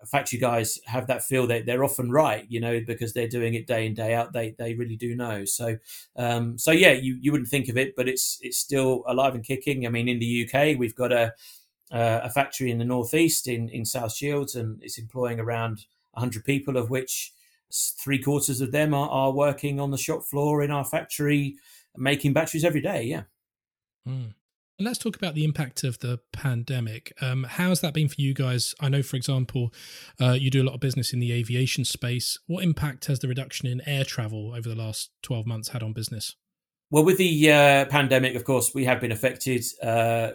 factory 0.05 0.39
guys 0.39 0.79
have 0.85 1.07
that 1.07 1.23
feel, 1.23 1.47
they 1.47 1.61
they're 1.61 1.83
often 1.83 2.11
right. 2.11 2.45
You 2.49 2.59
know, 2.59 2.79
because 2.85 3.13
they're 3.13 3.27
doing 3.27 3.53
it 3.53 3.67
day 3.67 3.85
in 3.85 3.93
day 3.93 4.13
out. 4.13 4.33
They 4.33 4.55
they 4.57 4.73
really 4.73 4.95
do 4.95 5.15
know. 5.15 5.45
So 5.45 5.77
um, 6.15 6.57
so 6.57 6.71
yeah, 6.71 6.91
you 6.91 7.17
you 7.21 7.31
wouldn't 7.31 7.49
think 7.49 7.69
of 7.69 7.77
it, 7.77 7.95
but 7.95 8.07
it's 8.07 8.37
it's 8.41 8.57
still 8.57 9.03
alive 9.07 9.35
and 9.35 9.43
kicking. 9.43 9.85
I 9.85 9.89
mean, 9.89 10.07
in 10.07 10.19
the 10.19 10.47
UK, 10.47 10.77
we've 10.77 10.95
got 10.95 11.11
a 11.11 11.33
uh, 11.91 12.21
a 12.23 12.29
factory 12.29 12.71
in 12.71 12.77
the 12.77 12.85
northeast 12.85 13.47
in 13.47 13.69
in 13.69 13.85
South 13.85 14.13
Shields, 14.13 14.55
and 14.55 14.81
it's 14.83 14.97
employing 14.97 15.39
around 15.39 15.85
100 16.11 16.43
people, 16.43 16.77
of 16.77 16.89
which 16.89 17.33
three 17.71 18.21
quarters 18.21 18.61
of 18.61 18.71
them 18.71 18.93
are, 18.93 19.09
are 19.09 19.31
working 19.31 19.79
on 19.79 19.91
the 19.91 19.97
shop 19.97 20.23
floor 20.23 20.63
in 20.63 20.71
our 20.71 20.83
factory 20.83 21.55
making 21.95 22.33
batteries 22.33 22.65
every 22.65 22.81
day. 22.81 23.03
Yeah. 23.03 23.23
Mm. 24.07 24.33
And 24.79 24.85
let's 24.85 24.97
talk 24.97 25.17
about 25.17 25.35
the 25.35 25.43
impact 25.43 25.83
of 25.83 25.99
the 25.99 26.21
pandemic. 26.31 27.11
Um, 27.21 27.43
how 27.43 27.67
has 27.67 27.81
that 27.81 27.93
been 27.93 28.07
for 28.07 28.15
you 28.17 28.33
guys? 28.33 28.73
I 28.79 28.87
know, 28.87 29.03
for 29.03 29.17
example, 29.17 29.73
uh, 30.21 30.31
you 30.31 30.49
do 30.49 30.61
a 30.61 30.63
lot 30.63 30.73
of 30.73 30.79
business 30.79 31.11
in 31.11 31.19
the 31.19 31.33
aviation 31.33 31.83
space. 31.83 32.39
What 32.47 32.63
impact 32.63 33.07
has 33.07 33.19
the 33.19 33.27
reduction 33.27 33.67
in 33.67 33.81
air 33.85 34.05
travel 34.05 34.53
over 34.55 34.69
the 34.69 34.75
last 34.75 35.11
12 35.23 35.45
months 35.45 35.69
had 35.69 35.83
on 35.83 35.91
business? 35.91 36.33
Well, 36.89 37.03
with 37.03 37.17
the 37.17 37.51
uh, 37.51 37.85
pandemic, 37.87 38.35
of 38.35 38.45
course, 38.45 38.71
we 38.73 38.85
have 38.85 39.01
been 39.01 39.11
affected. 39.11 39.65
Uh, 39.83 40.31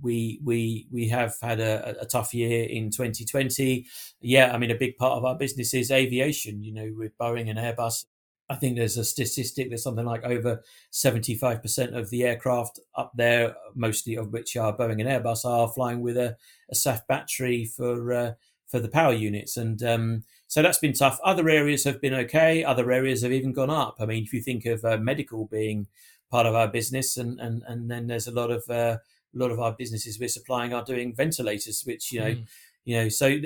we 0.00 0.40
we 0.42 0.88
we 0.90 1.08
have 1.08 1.34
had 1.42 1.60
a, 1.60 2.00
a, 2.00 2.06
tough 2.06 2.32
year 2.32 2.64
in 2.64 2.90
2020. 2.90 3.86
Yeah, 4.20 4.52
I 4.52 4.58
mean, 4.58 4.70
a 4.70 4.74
big 4.74 4.96
part 4.96 5.18
of 5.18 5.24
our 5.24 5.36
business 5.36 5.74
is 5.74 5.90
aviation. 5.90 6.62
You 6.62 6.72
know, 6.72 6.92
with 6.96 7.16
Boeing 7.18 7.50
and 7.50 7.58
Airbus. 7.58 8.06
I 8.48 8.54
think 8.54 8.76
there's 8.76 8.96
a 8.96 9.04
statistic 9.04 9.70
that 9.70 9.78
something 9.78 10.04
like 10.04 10.24
over 10.24 10.62
75% 10.92 11.96
of 11.96 12.10
the 12.10 12.22
aircraft 12.22 12.78
up 12.94 13.12
there, 13.16 13.56
mostly 13.74 14.14
of 14.16 14.32
which 14.32 14.56
are 14.56 14.76
Boeing 14.76 15.00
and 15.00 15.08
Airbus, 15.08 15.44
are 15.44 15.68
flying 15.68 16.00
with 16.00 16.16
a, 16.16 16.36
a 16.70 16.74
Saft 16.74 17.08
battery 17.08 17.64
for 17.64 18.12
uh, 18.12 18.32
for 18.66 18.80
the 18.80 18.88
power 18.88 19.12
units, 19.12 19.56
and 19.56 19.82
um, 19.82 20.24
so 20.48 20.60
that's 20.60 20.78
been 20.78 20.92
tough. 20.92 21.20
Other 21.24 21.48
areas 21.48 21.84
have 21.84 22.00
been 22.00 22.14
okay. 22.14 22.64
Other 22.64 22.90
areas 22.90 23.22
have 23.22 23.32
even 23.32 23.52
gone 23.52 23.70
up. 23.70 23.96
I 24.00 24.06
mean, 24.06 24.24
if 24.24 24.32
you 24.32 24.42
think 24.42 24.66
of 24.66 24.84
uh, 24.84 24.98
medical 24.98 25.46
being 25.46 25.86
part 26.30 26.46
of 26.46 26.54
our 26.54 26.68
business, 26.68 27.16
and 27.16 27.40
and 27.40 27.62
and 27.66 27.90
then 27.90 28.06
there's 28.06 28.26
a 28.26 28.32
lot 28.32 28.50
of 28.50 28.64
uh, 28.68 28.98
a 29.34 29.38
lot 29.38 29.50
of 29.50 29.60
our 29.60 29.72
businesses 29.72 30.18
we're 30.18 30.28
supplying 30.28 30.72
are 30.72 30.84
doing 30.84 31.14
ventilators, 31.14 31.82
which 31.84 32.12
you 32.12 32.20
know, 32.20 32.30
mm. 32.32 32.46
you 32.84 32.96
know, 32.96 33.08
so 33.08 33.36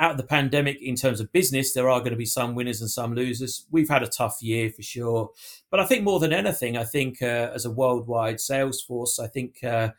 out 0.00 0.12
of 0.12 0.16
the 0.16 0.24
pandemic 0.24 0.80
in 0.82 0.96
terms 0.96 1.20
of 1.20 1.30
business, 1.30 1.72
there 1.72 1.88
are 1.88 2.00
going 2.00 2.10
to 2.10 2.16
be 2.16 2.24
some 2.24 2.54
winners 2.54 2.80
and 2.80 2.90
some 2.90 3.14
losers. 3.14 3.66
We've 3.70 3.88
had 3.88 4.02
a 4.02 4.08
tough 4.08 4.42
year 4.42 4.70
for 4.70 4.82
sure, 4.82 5.30
but 5.70 5.78
I 5.78 5.86
think 5.86 6.02
more 6.02 6.18
than 6.18 6.32
anything, 6.32 6.76
I 6.76 6.84
think 6.84 7.22
uh, 7.22 7.50
as 7.54 7.64
a 7.64 7.70
worldwide 7.70 8.40
sales 8.40 8.80
force, 8.82 9.20
I 9.20 9.28
think 9.28 9.62
uh, 9.62 9.90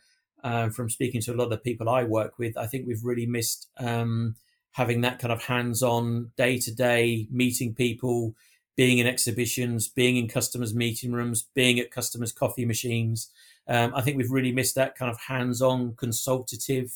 uh, 0.42 0.68
from 0.70 0.90
speaking 0.90 1.22
to 1.22 1.32
a 1.32 1.36
lot 1.36 1.44
of 1.44 1.50
the 1.50 1.58
people 1.58 1.88
I 1.88 2.02
work 2.04 2.38
with, 2.38 2.58
I 2.58 2.66
think 2.66 2.86
we've 2.86 3.04
really 3.04 3.26
missed 3.26 3.68
um, 3.78 4.34
having 4.72 5.00
that 5.02 5.18
kind 5.20 5.32
of 5.32 5.42
hands-on, 5.44 6.32
day-to-day 6.36 7.28
meeting 7.30 7.74
people. 7.74 8.34
Being 8.74 8.96
in 8.96 9.06
exhibitions, 9.06 9.86
being 9.86 10.16
in 10.16 10.28
customers' 10.28 10.74
meeting 10.74 11.12
rooms, 11.12 11.46
being 11.54 11.78
at 11.78 11.90
customers' 11.90 12.32
coffee 12.32 12.64
machines, 12.64 13.30
um, 13.68 13.92
I 13.94 14.00
think 14.00 14.16
we've 14.16 14.30
really 14.30 14.50
missed 14.50 14.76
that 14.76 14.96
kind 14.96 15.10
of 15.10 15.20
hands-on 15.28 15.94
consultative 15.96 16.90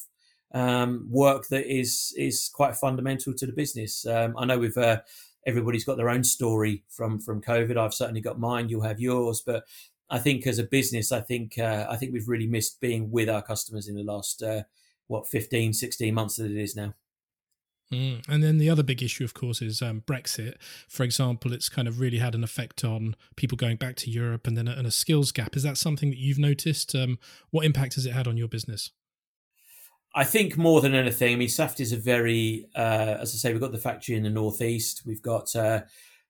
um, 0.57 1.07
work 1.11 1.49
that 1.49 1.67
is 1.67 2.15
is 2.17 2.51
quite 2.53 2.77
fundamental 2.77 3.35
to 3.35 3.47
the 3.47 3.53
business. 3.53 4.07
Um, 4.07 4.35
I 4.39 4.47
know 4.47 4.59
we've 4.59 4.77
uh, 4.77 5.01
everybody's 5.47 5.85
got 5.85 5.99
their 5.99 6.09
own 6.09 6.25
story 6.25 6.83
from 6.89 7.21
from 7.21 7.43
COVID. 7.43 7.77
I've 7.77 7.93
certainly 7.93 8.23
got 8.23 8.41
mine. 8.41 8.71
You'll 8.71 8.81
have 8.81 8.99
yours, 8.99 9.43
but 9.45 9.65
I 10.09 10.19
think 10.19 10.47
as 10.47 10.59
a 10.59 10.65
business, 10.65 11.13
I 11.13 11.21
think 11.21 11.59
uh, 11.59 11.87
I 11.91 11.97
think 11.97 12.15
we've 12.15 12.29
really 12.29 12.47
missed 12.47 12.81
being 12.81 13.11
with 13.11 13.29
our 13.29 13.43
customers 13.43 13.87
in 13.87 13.97
the 13.97 14.03
last 14.03 14.43
uh, 14.43 14.63
what 15.09 15.29
15, 15.29 15.75
16 15.75 16.15
months 16.15 16.37
that 16.37 16.51
it 16.51 16.57
is 16.57 16.75
now. 16.75 16.95
Mm. 17.93 18.25
And 18.27 18.43
then 18.43 18.59
the 18.59 18.71
other 18.71 18.83
big 18.83 19.03
issue, 19.03 19.25
of 19.25 19.35
course, 19.35 19.61
is 19.63 19.81
um, 19.83 20.03
Brexit. 20.07 20.55
For 20.89 21.05
example, 21.05 21.53
it's 21.53 21.69
kind 21.69 21.87
of 21.87 22.01
really 22.01 22.19
had 22.19 22.35
an 22.35 22.43
effect 22.43 22.83
on 22.83 23.15
people 23.37 23.57
going 23.57 23.77
back 23.77 23.95
to 23.97 24.11
Europe 24.11 24.47
and 24.49 24.57
then 24.57 24.67
a, 24.67 24.73
and 24.73 24.87
a 24.87 24.91
skills 24.91 25.31
gap. 25.31 25.55
Is 25.55 25.63
that 25.63 25.77
something 25.77 26.11
that 26.11 26.19
you've 26.19 26.39
noticed? 26.39 26.97
Um, 26.97 27.19
what 27.51 27.65
impact 27.65 27.95
has 27.95 28.07
it 28.07 28.13
had 28.13 28.27
on 28.27 28.37
your 28.37 28.49
business? 28.49 28.91
I 30.17 30.25
think 30.25 30.57
more 30.57 30.81
than 30.81 30.95
anything, 30.95 31.35
I 31.35 31.37
mean, 31.37 31.51
Saft 31.51 31.79
is 31.79 31.93
a 31.93 31.99
very, 31.99 32.71
uh, 32.75 33.19
as 33.21 33.35
I 33.35 33.37
say, 33.37 33.53
we've 33.53 33.61
got 33.61 33.73
the 33.73 33.79
factory 33.79 34.17
in 34.17 34.23
the 34.23 34.31
northeast. 34.31 35.03
We've 35.05 35.21
got 35.21 35.55
uh, 35.55 35.83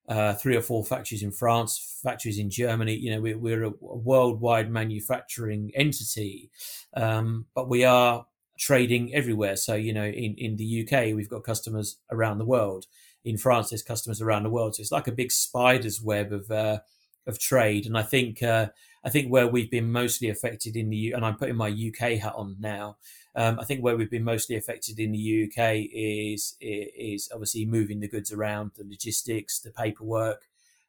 uh, 0.08 0.34
three 0.34 0.56
or 0.56 0.60
four 0.60 0.84
factories 0.84 1.22
in 1.22 1.30
France, 1.30 2.00
factories 2.02 2.40
in 2.40 2.50
Germany. 2.50 2.96
You 2.96 3.14
know, 3.14 3.20
we're, 3.20 3.38
we're 3.38 3.62
a 3.62 3.72
worldwide 3.80 4.72
manufacturing 4.72 5.70
entity, 5.76 6.50
um, 6.96 7.46
but 7.54 7.68
we 7.68 7.84
are 7.84 8.26
trading 8.58 9.14
everywhere. 9.14 9.54
So, 9.54 9.76
you 9.76 9.92
know, 9.92 10.04
in, 10.04 10.34
in 10.34 10.56
the 10.56 10.82
UK, 10.84 11.14
we've 11.14 11.30
got 11.30 11.44
customers 11.44 11.98
around 12.10 12.38
the 12.38 12.44
world. 12.44 12.86
In 13.24 13.38
France, 13.38 13.70
there's 13.70 13.84
customers 13.84 14.20
around 14.20 14.42
the 14.42 14.50
world. 14.50 14.74
So 14.74 14.80
it's 14.80 14.90
like 14.90 15.06
a 15.06 15.12
big 15.12 15.30
spider's 15.30 16.02
web 16.02 16.32
of, 16.32 16.50
uh, 16.50 16.80
of 17.28 17.38
trade. 17.38 17.86
And 17.86 17.96
I 17.96 18.02
think, 18.02 18.42
uh, 18.42 18.66
I 19.06 19.10
think 19.10 19.28
where 19.28 19.46
we've 19.46 19.70
been 19.70 19.92
mostly 19.92 20.30
affected 20.30 20.74
in 20.74 20.90
the 20.90 21.12
and 21.12 21.24
I'm 21.24 21.36
putting 21.36 21.54
my 21.54 21.68
UK 21.68 22.18
hat 22.18 22.34
on 22.34 22.56
now. 22.58 22.96
Um, 23.36 23.60
I 23.60 23.64
think 23.64 23.82
where 23.82 23.96
we've 23.96 24.10
been 24.10 24.24
mostly 24.24 24.56
affected 24.56 24.98
in 24.98 25.12
the 25.12 25.44
UK 25.44 25.88
is 25.92 26.56
is 26.60 27.28
obviously 27.32 27.66
moving 27.66 28.00
the 28.00 28.08
goods 28.08 28.32
around, 28.32 28.70
the 28.76 28.84
logistics, 28.84 29.60
the 29.60 29.70
paperwork, 29.70 30.42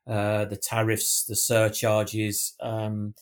uh, 0.08 0.46
the 0.46 0.56
tariffs, 0.56 1.26
the 1.26 1.36
surcharges. 1.36 2.56
Um, 2.62 3.14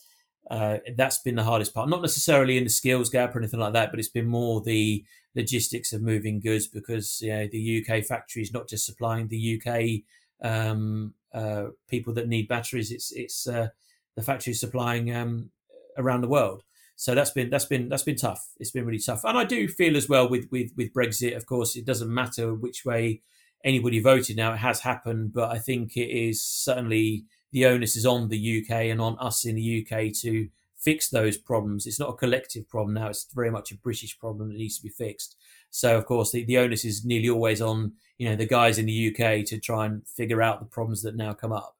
uh, 0.48 0.78
that's 0.96 1.18
been 1.18 1.34
the 1.34 1.42
hardest 1.42 1.74
part. 1.74 1.88
Not 1.88 2.02
necessarily 2.02 2.56
in 2.56 2.64
the 2.64 2.70
skills 2.70 3.10
gap 3.10 3.34
or 3.34 3.40
anything 3.40 3.58
like 3.58 3.72
that, 3.72 3.90
but 3.90 3.98
it's 3.98 4.08
been 4.08 4.28
more 4.28 4.60
the 4.60 5.04
logistics 5.34 5.92
of 5.92 6.02
moving 6.02 6.38
goods 6.38 6.68
because 6.68 7.20
you 7.20 7.32
know, 7.32 7.48
the 7.50 7.84
UK 7.84 8.04
factory 8.04 8.42
is 8.42 8.52
not 8.52 8.68
just 8.68 8.86
supplying 8.86 9.26
the 9.26 9.60
UK 9.60 10.02
um, 10.48 11.14
uh, 11.34 11.66
people 11.88 12.14
that 12.14 12.28
need 12.28 12.48
batteries. 12.48 12.92
It's 12.92 13.12
it's 13.12 13.48
uh, 13.48 13.68
the 14.14 14.22
factory 14.22 14.54
supplying 14.54 15.14
um, 15.14 15.50
around 15.98 16.20
the 16.20 16.28
world. 16.28 16.62
So 16.96 17.14
that's 17.14 17.30
been 17.30 17.50
that's 17.50 17.66
been 17.66 17.90
that's 17.90 18.02
been 18.02 18.16
tough. 18.16 18.48
It's 18.58 18.70
been 18.70 18.86
really 18.86 18.98
tough, 18.98 19.22
and 19.24 19.36
I 19.36 19.44
do 19.44 19.68
feel 19.68 19.96
as 19.96 20.08
well 20.08 20.28
with 20.28 20.48
with 20.50 20.72
with 20.76 20.94
Brexit. 20.94 21.36
Of 21.36 21.44
course, 21.44 21.76
it 21.76 21.84
doesn't 21.84 22.12
matter 22.12 22.54
which 22.54 22.86
way 22.86 23.20
anybody 23.62 24.00
voted. 24.00 24.36
Now 24.36 24.54
it 24.54 24.58
has 24.58 24.80
happened, 24.80 25.34
but 25.34 25.50
I 25.50 25.58
think 25.58 25.96
it 25.96 26.10
is 26.10 26.42
certainly 26.42 27.26
the 27.52 27.66
onus 27.66 27.96
is 27.96 28.06
on 28.06 28.28
the 28.28 28.62
UK 28.62 28.70
and 28.86 29.00
on 29.00 29.18
us 29.18 29.44
in 29.44 29.56
the 29.56 29.86
UK 29.86 30.12
to 30.22 30.48
fix 30.74 31.10
those 31.10 31.36
problems. 31.36 31.86
It's 31.86 32.00
not 32.00 32.10
a 32.10 32.16
collective 32.16 32.66
problem 32.66 32.94
now; 32.94 33.08
it's 33.08 33.26
very 33.34 33.50
much 33.50 33.70
a 33.72 33.76
British 33.76 34.18
problem 34.18 34.48
that 34.48 34.58
needs 34.58 34.78
to 34.78 34.82
be 34.82 34.88
fixed. 34.88 35.36
So, 35.70 35.98
of 35.98 36.06
course, 36.06 36.32
the, 36.32 36.44
the 36.44 36.56
onus 36.56 36.86
is 36.86 37.04
nearly 37.04 37.28
always 37.28 37.60
on 37.60 37.92
you 38.16 38.26
know 38.26 38.36
the 38.36 38.46
guys 38.46 38.78
in 38.78 38.86
the 38.86 39.08
UK 39.14 39.44
to 39.46 39.58
try 39.58 39.84
and 39.84 40.06
figure 40.08 40.40
out 40.40 40.60
the 40.60 40.66
problems 40.66 41.02
that 41.02 41.14
now 41.14 41.34
come 41.34 41.52
up. 41.52 41.75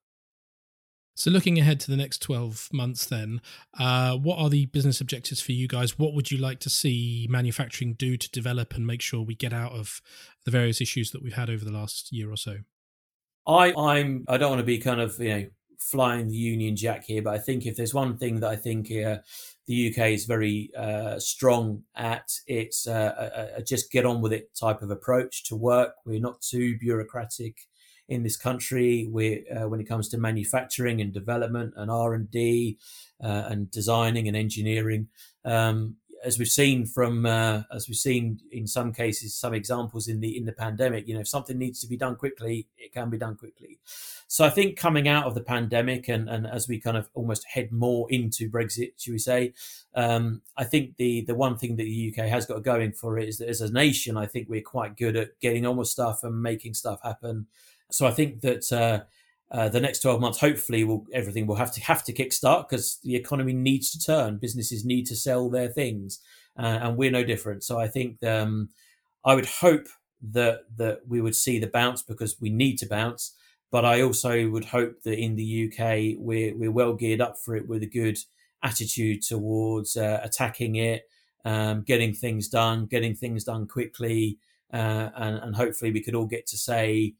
So, 1.18 1.30
looking 1.30 1.58
ahead 1.58 1.80
to 1.80 1.90
the 1.90 1.96
next 1.96 2.20
12 2.20 2.68
months, 2.74 3.06
then, 3.06 3.40
uh, 3.78 4.18
what 4.18 4.38
are 4.38 4.50
the 4.50 4.66
business 4.66 5.00
objectives 5.00 5.40
for 5.40 5.52
you 5.52 5.66
guys? 5.66 5.98
What 5.98 6.12
would 6.12 6.30
you 6.30 6.36
like 6.36 6.60
to 6.60 6.70
see 6.70 7.26
manufacturing 7.30 7.94
do 7.94 8.18
to 8.18 8.30
develop 8.30 8.74
and 8.74 8.86
make 8.86 9.00
sure 9.00 9.22
we 9.22 9.34
get 9.34 9.54
out 9.54 9.72
of 9.72 10.02
the 10.44 10.50
various 10.50 10.82
issues 10.82 11.12
that 11.12 11.22
we've 11.22 11.32
had 11.32 11.48
over 11.48 11.64
the 11.64 11.72
last 11.72 12.12
year 12.12 12.30
or 12.30 12.36
so? 12.36 12.58
I, 13.46 13.72
I'm. 13.72 14.26
I 14.28 14.36
don't 14.36 14.50
want 14.50 14.60
to 14.60 14.66
be 14.66 14.76
kind 14.76 15.00
of 15.00 15.18
you 15.18 15.28
know 15.30 15.46
flying 15.78 16.28
the 16.28 16.36
Union 16.36 16.76
Jack 16.76 17.04
here, 17.06 17.22
but 17.22 17.32
I 17.32 17.38
think 17.38 17.64
if 17.64 17.76
there's 17.76 17.94
one 17.94 18.18
thing 18.18 18.40
that 18.40 18.50
I 18.50 18.56
think 18.56 18.90
uh, 18.92 19.18
the 19.66 19.88
UK 19.88 20.08
is 20.08 20.26
very 20.26 20.70
uh, 20.76 21.18
strong 21.18 21.84
at, 21.94 22.30
it's 22.46 22.86
uh, 22.86 23.30
a, 23.56 23.60
a, 23.60 23.62
just 23.62 23.90
get 23.90 24.04
on 24.04 24.20
with 24.20 24.34
it 24.34 24.50
type 24.54 24.82
of 24.82 24.90
approach 24.90 25.44
to 25.44 25.56
work. 25.56 25.94
We're 26.04 26.20
not 26.20 26.42
too 26.42 26.76
bureaucratic 26.78 27.56
in 28.08 28.22
this 28.22 28.36
country. 28.36 29.08
We, 29.10 29.46
uh, 29.48 29.68
when 29.68 29.80
it 29.80 29.88
comes 29.88 30.08
to 30.10 30.18
manufacturing 30.18 31.00
and 31.00 31.12
development 31.12 31.74
and 31.76 31.90
R 31.90 32.14
and 32.14 32.30
D 32.30 32.78
uh, 33.22 33.44
and 33.48 33.70
designing 33.70 34.28
and 34.28 34.36
engineering. 34.36 35.08
Um, 35.44 35.96
as 36.24 36.38
we've 36.38 36.48
seen 36.48 36.86
from 36.86 37.26
uh, 37.26 37.62
as 37.72 37.88
we've 37.88 37.96
seen 37.96 38.40
in 38.50 38.66
some 38.66 38.92
cases 38.92 39.34
some 39.34 39.54
examples 39.54 40.08
in 40.08 40.20
the 40.20 40.36
in 40.36 40.44
the 40.44 40.52
pandemic 40.52 41.06
you 41.06 41.14
know 41.14 41.20
if 41.20 41.28
something 41.28 41.58
needs 41.58 41.80
to 41.80 41.86
be 41.86 41.96
done 41.96 42.16
quickly 42.16 42.66
it 42.78 42.92
can 42.92 43.10
be 43.10 43.18
done 43.18 43.36
quickly 43.36 43.78
so 44.26 44.44
i 44.44 44.50
think 44.50 44.76
coming 44.76 45.08
out 45.08 45.26
of 45.26 45.34
the 45.34 45.40
pandemic 45.40 46.08
and 46.08 46.28
and 46.28 46.46
as 46.46 46.68
we 46.68 46.80
kind 46.80 46.96
of 46.96 47.08
almost 47.14 47.44
head 47.46 47.70
more 47.72 48.06
into 48.10 48.50
brexit 48.50 48.92
should 48.98 49.12
we 49.12 49.18
say 49.18 49.52
um, 49.94 50.42
i 50.56 50.64
think 50.64 50.96
the 50.96 51.22
the 51.22 51.34
one 51.34 51.56
thing 51.56 51.76
that 51.76 51.84
the 51.84 52.12
uk 52.12 52.26
has 52.26 52.46
got 52.46 52.62
going 52.62 52.92
for 52.92 53.18
it 53.18 53.28
is 53.28 53.38
that 53.38 53.48
as 53.48 53.60
a 53.60 53.72
nation 53.72 54.16
i 54.16 54.26
think 54.26 54.48
we're 54.48 54.60
quite 54.60 54.96
good 54.96 55.16
at 55.16 55.38
getting 55.40 55.66
on 55.66 55.76
with 55.76 55.88
stuff 55.88 56.24
and 56.24 56.42
making 56.42 56.74
stuff 56.74 57.00
happen 57.02 57.46
so 57.90 58.06
i 58.06 58.10
think 58.10 58.40
that 58.40 58.72
uh, 58.72 59.04
uh, 59.50 59.68
the 59.68 59.80
next 59.80 60.00
12 60.00 60.20
months 60.20 60.40
hopefully 60.40 60.82
will 60.82 61.06
everything 61.12 61.46
will 61.46 61.54
have 61.54 61.72
to 61.72 61.80
have 61.80 62.02
to 62.04 62.12
kickstart 62.12 62.68
because 62.68 62.98
the 63.04 63.14
economy 63.14 63.52
needs 63.52 63.90
to 63.92 63.98
turn. 63.98 64.38
Businesses 64.38 64.84
need 64.84 65.06
to 65.06 65.16
sell 65.16 65.48
their 65.48 65.68
things 65.68 66.20
uh, 66.58 66.78
and 66.82 66.96
we're 66.96 67.12
no 67.12 67.24
different. 67.24 67.62
So 67.62 67.78
i 67.78 67.86
think 67.86 68.22
um, 68.24 68.70
i 69.24 69.34
would 69.34 69.46
hope 69.46 69.86
that 70.20 70.62
that 70.76 71.00
we 71.06 71.20
would 71.20 71.36
see 71.36 71.58
the 71.58 71.68
bounce 71.68 72.02
because 72.02 72.40
we 72.40 72.50
need 72.50 72.76
to 72.78 72.86
bounce. 72.86 73.34
But 73.70 73.84
i 73.84 74.00
also 74.00 74.48
would 74.48 74.66
hope 74.66 75.02
that 75.04 75.18
in 75.18 75.36
the 75.36 75.66
uk 75.66 75.78
we're, 76.18 76.56
we're 76.56 76.72
well 76.72 76.94
geared 76.94 77.20
up 77.20 77.36
for 77.38 77.54
it 77.54 77.68
with 77.68 77.82
a 77.82 77.86
good 77.86 78.18
attitude 78.62 79.22
towards 79.22 79.96
uh, 79.96 80.20
attacking 80.24 80.76
it 80.76 81.02
um, 81.44 81.82
getting 81.82 82.14
things 82.14 82.48
done 82.48 82.86
getting 82.86 83.14
things 83.14 83.44
done 83.44 83.66
quickly 83.68 84.38
uh, 84.72 85.10
and, 85.16 85.36
and 85.38 85.56
hopefully 85.56 85.92
we 85.92 86.00
could 86.02 86.14
all 86.14 86.26
get 86.26 86.46
to 86.46 86.56
say 86.56 87.14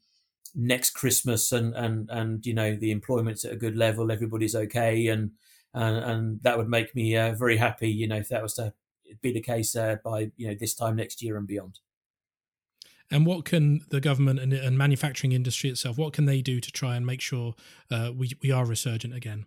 next 0.55 0.91
Christmas 0.91 1.51
and 1.51 1.73
and 1.75 2.09
and 2.09 2.45
you 2.45 2.53
know 2.53 2.75
the 2.75 2.91
employment's 2.91 3.45
at 3.45 3.53
a 3.53 3.57
good 3.57 3.75
level, 3.75 4.11
everybody's 4.11 4.55
okay, 4.55 5.07
and 5.07 5.31
and, 5.73 5.97
and 5.97 6.41
that 6.43 6.57
would 6.57 6.69
make 6.69 6.95
me 6.95 7.15
uh, 7.15 7.33
very 7.33 7.57
happy. 7.57 7.89
You 7.89 8.07
know, 8.07 8.17
if 8.17 8.29
that 8.29 8.43
was 8.43 8.55
to 8.55 8.73
be 9.21 9.31
the 9.31 9.41
case 9.41 9.75
uh, 9.75 9.97
by 10.03 10.31
you 10.37 10.47
know 10.47 10.55
this 10.59 10.75
time 10.75 10.95
next 10.95 11.21
year 11.21 11.37
and 11.37 11.47
beyond. 11.47 11.79
And 13.09 13.25
what 13.25 13.45
can 13.45 13.85
the 13.89 14.01
government 14.01 14.39
and, 14.39 14.51
and 14.51 14.77
manufacturing 14.77 15.31
industry 15.31 15.69
itself? 15.69 15.97
What 15.97 16.11
can 16.11 16.25
they 16.25 16.41
do 16.41 16.59
to 16.59 16.71
try 16.71 16.97
and 16.97 17.05
make 17.05 17.21
sure 17.21 17.55
uh, 17.89 18.11
we 18.15 18.31
we 18.41 18.51
are 18.51 18.65
resurgent 18.65 19.13
again? 19.13 19.45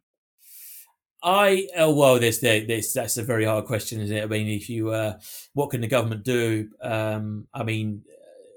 I 1.22 1.68
oh 1.76 1.94
well, 1.94 2.18
this 2.18 2.38
this 2.38 2.92
that's 2.92 3.18
a 3.18 3.22
very 3.22 3.44
hard 3.44 3.66
question, 3.66 4.00
isn't 4.00 4.16
it? 4.16 4.22
I 4.22 4.26
mean, 4.26 4.48
if 4.48 4.70
you 4.70 4.90
uh, 4.90 5.18
what 5.52 5.70
can 5.70 5.82
the 5.82 5.86
government 5.86 6.24
do? 6.24 6.70
Um, 6.80 7.46
I 7.52 7.62
mean, 7.62 8.02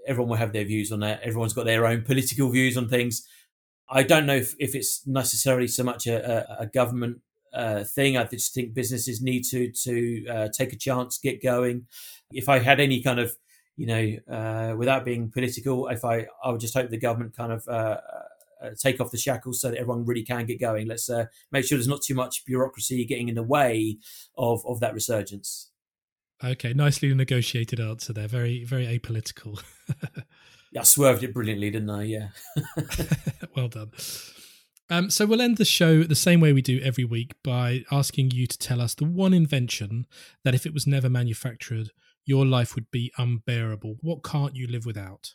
everyone 0.07 0.29
will 0.29 0.37
have 0.37 0.53
their 0.53 0.65
views 0.65 0.91
on 0.91 0.99
that. 1.01 1.21
Everyone's 1.21 1.53
got 1.53 1.65
their 1.65 1.85
own 1.85 2.01
political 2.03 2.49
views 2.49 2.77
on 2.77 2.89
things. 2.89 3.27
I 3.89 4.03
don't 4.03 4.25
know 4.25 4.35
if, 4.35 4.55
if 4.59 4.75
it's 4.75 5.05
necessarily 5.05 5.67
so 5.67 5.83
much 5.83 6.07
a, 6.07 6.59
a, 6.59 6.63
a 6.63 6.67
government 6.67 7.21
uh, 7.53 7.83
thing. 7.83 8.17
I 8.17 8.23
just 8.23 8.53
think 8.53 8.73
businesses 8.73 9.21
need 9.21 9.43
to 9.45 9.71
to 9.71 10.27
uh, 10.27 10.47
take 10.49 10.73
a 10.73 10.77
chance, 10.77 11.17
get 11.17 11.43
going. 11.43 11.87
If 12.31 12.49
I 12.49 12.59
had 12.59 12.79
any 12.79 13.01
kind 13.01 13.19
of, 13.19 13.35
you 13.75 13.85
know, 13.85 14.35
uh, 14.35 14.75
without 14.75 15.05
being 15.05 15.29
political, 15.29 15.87
if 15.89 16.03
I 16.03 16.27
I 16.43 16.51
would 16.51 16.61
just 16.61 16.73
hope 16.73 16.89
the 16.89 16.97
government 16.97 17.35
kind 17.35 17.51
of 17.51 17.67
uh, 17.67 17.97
uh, 18.61 18.69
take 18.79 18.99
off 18.99 19.11
the 19.11 19.17
shackles 19.17 19.61
so 19.61 19.69
that 19.69 19.77
everyone 19.77 20.05
really 20.05 20.23
can 20.23 20.45
get 20.45 20.59
going. 20.59 20.87
Let's 20.87 21.09
uh, 21.09 21.25
make 21.51 21.65
sure 21.65 21.77
there's 21.77 21.87
not 21.87 22.01
too 22.01 22.15
much 22.15 22.45
bureaucracy 22.45 23.05
getting 23.05 23.29
in 23.29 23.35
the 23.35 23.43
way 23.43 23.97
of 24.37 24.65
of 24.65 24.79
that 24.79 24.93
resurgence. 24.93 25.69
Okay, 26.43 26.73
nicely 26.73 27.13
negotiated 27.13 27.79
answer 27.79 28.12
there. 28.12 28.27
Very, 28.27 28.65
very 28.65 28.86
apolitical. 28.86 29.63
yeah, 30.71 30.82
I 30.82 30.84
swerved 30.84 31.23
it 31.23 31.34
brilliantly, 31.34 31.69
didn't 31.69 31.89
I? 31.89 32.03
Yeah. 32.03 32.27
well 33.56 33.69
done. 33.69 33.91
Um, 34.89 35.10
so 35.10 35.25
we'll 35.25 35.41
end 35.41 35.58
the 35.58 35.65
show 35.65 36.03
the 36.03 36.15
same 36.15 36.41
way 36.41 36.51
we 36.51 36.62
do 36.62 36.82
every 36.82 37.06
week 37.06 37.34
by 37.43 37.86
asking 37.91 38.32
you 38.32 38.45
to 38.47 38.58
tell 38.58 38.82
us 38.82 38.93
the 38.93 39.06
one 39.06 39.34
invention 39.34 40.06
that, 40.43 40.53
if 40.53 40.65
it 40.65 40.73
was 40.73 40.86
never 40.86 41.10
manufactured, 41.10 41.91
your 42.25 42.45
life 42.45 42.75
would 42.75 42.91
be 42.91 43.12
unbearable. 43.17 43.95
What 44.01 44.23
can't 44.23 44.56
you 44.56 44.67
live 44.67 44.86
without? 44.86 45.34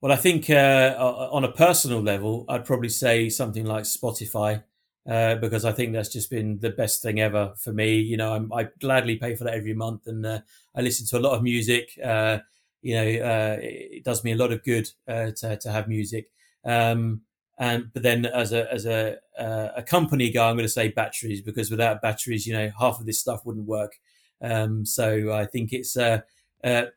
Well, 0.00 0.12
I 0.12 0.16
think 0.16 0.48
uh, 0.48 0.94
on 0.98 1.44
a 1.44 1.52
personal 1.52 2.00
level, 2.00 2.46
I'd 2.48 2.64
probably 2.64 2.88
say 2.88 3.28
something 3.28 3.66
like 3.66 3.84
Spotify 3.84 4.62
uh, 5.08 5.36
because 5.36 5.64
I 5.64 5.72
think 5.72 5.92
that's 5.92 6.08
just 6.08 6.30
been 6.30 6.58
the 6.58 6.70
best 6.70 7.02
thing 7.02 7.20
ever 7.20 7.54
for 7.58 7.72
me. 7.72 7.96
You 7.98 8.16
know, 8.16 8.34
I'm, 8.34 8.52
i 8.52 8.68
gladly 8.80 9.16
pay 9.16 9.36
for 9.36 9.44
that 9.44 9.54
every 9.54 9.74
month, 9.74 10.06
and 10.06 10.24
uh, 10.26 10.40
I 10.74 10.80
listen 10.80 11.06
to 11.08 11.18
a 11.18 11.24
lot 11.26 11.36
of 11.36 11.42
music. 11.42 11.90
Uh, 12.02 12.38
you 12.82 12.94
know, 12.94 13.24
uh, 13.24 13.56
it 13.60 14.04
does 14.04 14.24
me 14.24 14.32
a 14.32 14.36
lot 14.36 14.52
of 14.52 14.64
good 14.64 14.90
uh, 15.06 15.30
to 15.36 15.56
to 15.58 15.70
have 15.70 15.88
music. 15.88 16.28
Um, 16.64 17.22
and 17.58 17.90
but 17.92 18.02
then 18.02 18.26
as 18.26 18.52
a 18.52 18.70
as 18.72 18.84
a 18.84 19.18
a 19.38 19.82
company 19.82 20.30
guy, 20.30 20.48
I'm 20.48 20.56
going 20.56 20.66
to 20.66 20.72
say 20.72 20.88
batteries 20.88 21.40
because 21.40 21.70
without 21.70 22.02
batteries, 22.02 22.46
you 22.46 22.52
know, 22.52 22.70
half 22.78 22.98
of 22.98 23.06
this 23.06 23.20
stuff 23.20 23.46
wouldn't 23.46 23.66
work. 23.66 23.96
Um, 24.42 24.84
so 24.84 25.32
I 25.32 25.46
think 25.46 25.72
it's 25.72 25.96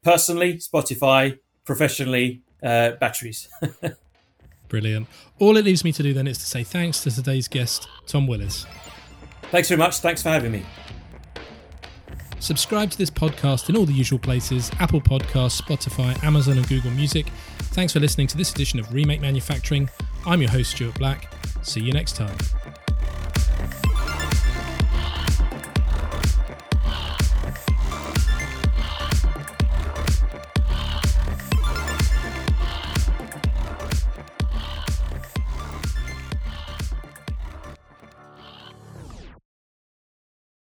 personally 0.04 0.56
Spotify, 0.56 1.38
professionally 1.64 2.42
batteries. 2.62 3.48
Brilliant. 4.70 5.08
All 5.40 5.58
it 5.58 5.66
leaves 5.66 5.84
me 5.84 5.92
to 5.92 6.04
do 6.04 6.14
then 6.14 6.28
is 6.28 6.38
to 6.38 6.46
say 6.46 6.64
thanks 6.64 7.02
to 7.04 7.12
today's 7.12 7.48
guest, 7.48 7.88
Tom 8.08 8.28
Willis. 8.28 8.66
Thanks 9.52 9.68
very 9.68 9.80
much. 9.80 9.98
Thanks 9.98 10.22
for 10.22 10.30
having 10.30 10.52
me. 10.52 10.64
Subscribe 12.40 12.90
to 12.92 12.98
this 12.98 13.10
podcast 13.10 13.68
in 13.68 13.76
all 13.76 13.86
the 13.86 13.94
usual 13.94 14.20
places 14.20 14.72
Apple 14.80 15.02
Podcasts, 15.02 15.62
Spotify, 15.62 16.24
Amazon, 16.24 16.58
and 16.58 16.68
Google 16.70 16.92
Music. 16.92 17.28
Thanks 17.74 17.94
for 17.94 18.00
listening 18.00 18.28
to 18.28 18.38
this 18.38 18.52
edition 18.52 18.80
of 18.80 18.94
Remake 18.94 19.22
Manufacturing. 19.22 19.90
I'm 20.26 20.42
your 20.42 20.52
host, 20.52 20.72
Stuart 20.72 20.98
Black. 20.98 21.34
See 21.64 21.82
you 21.82 21.92
next 21.92 22.16
time. 22.16 22.38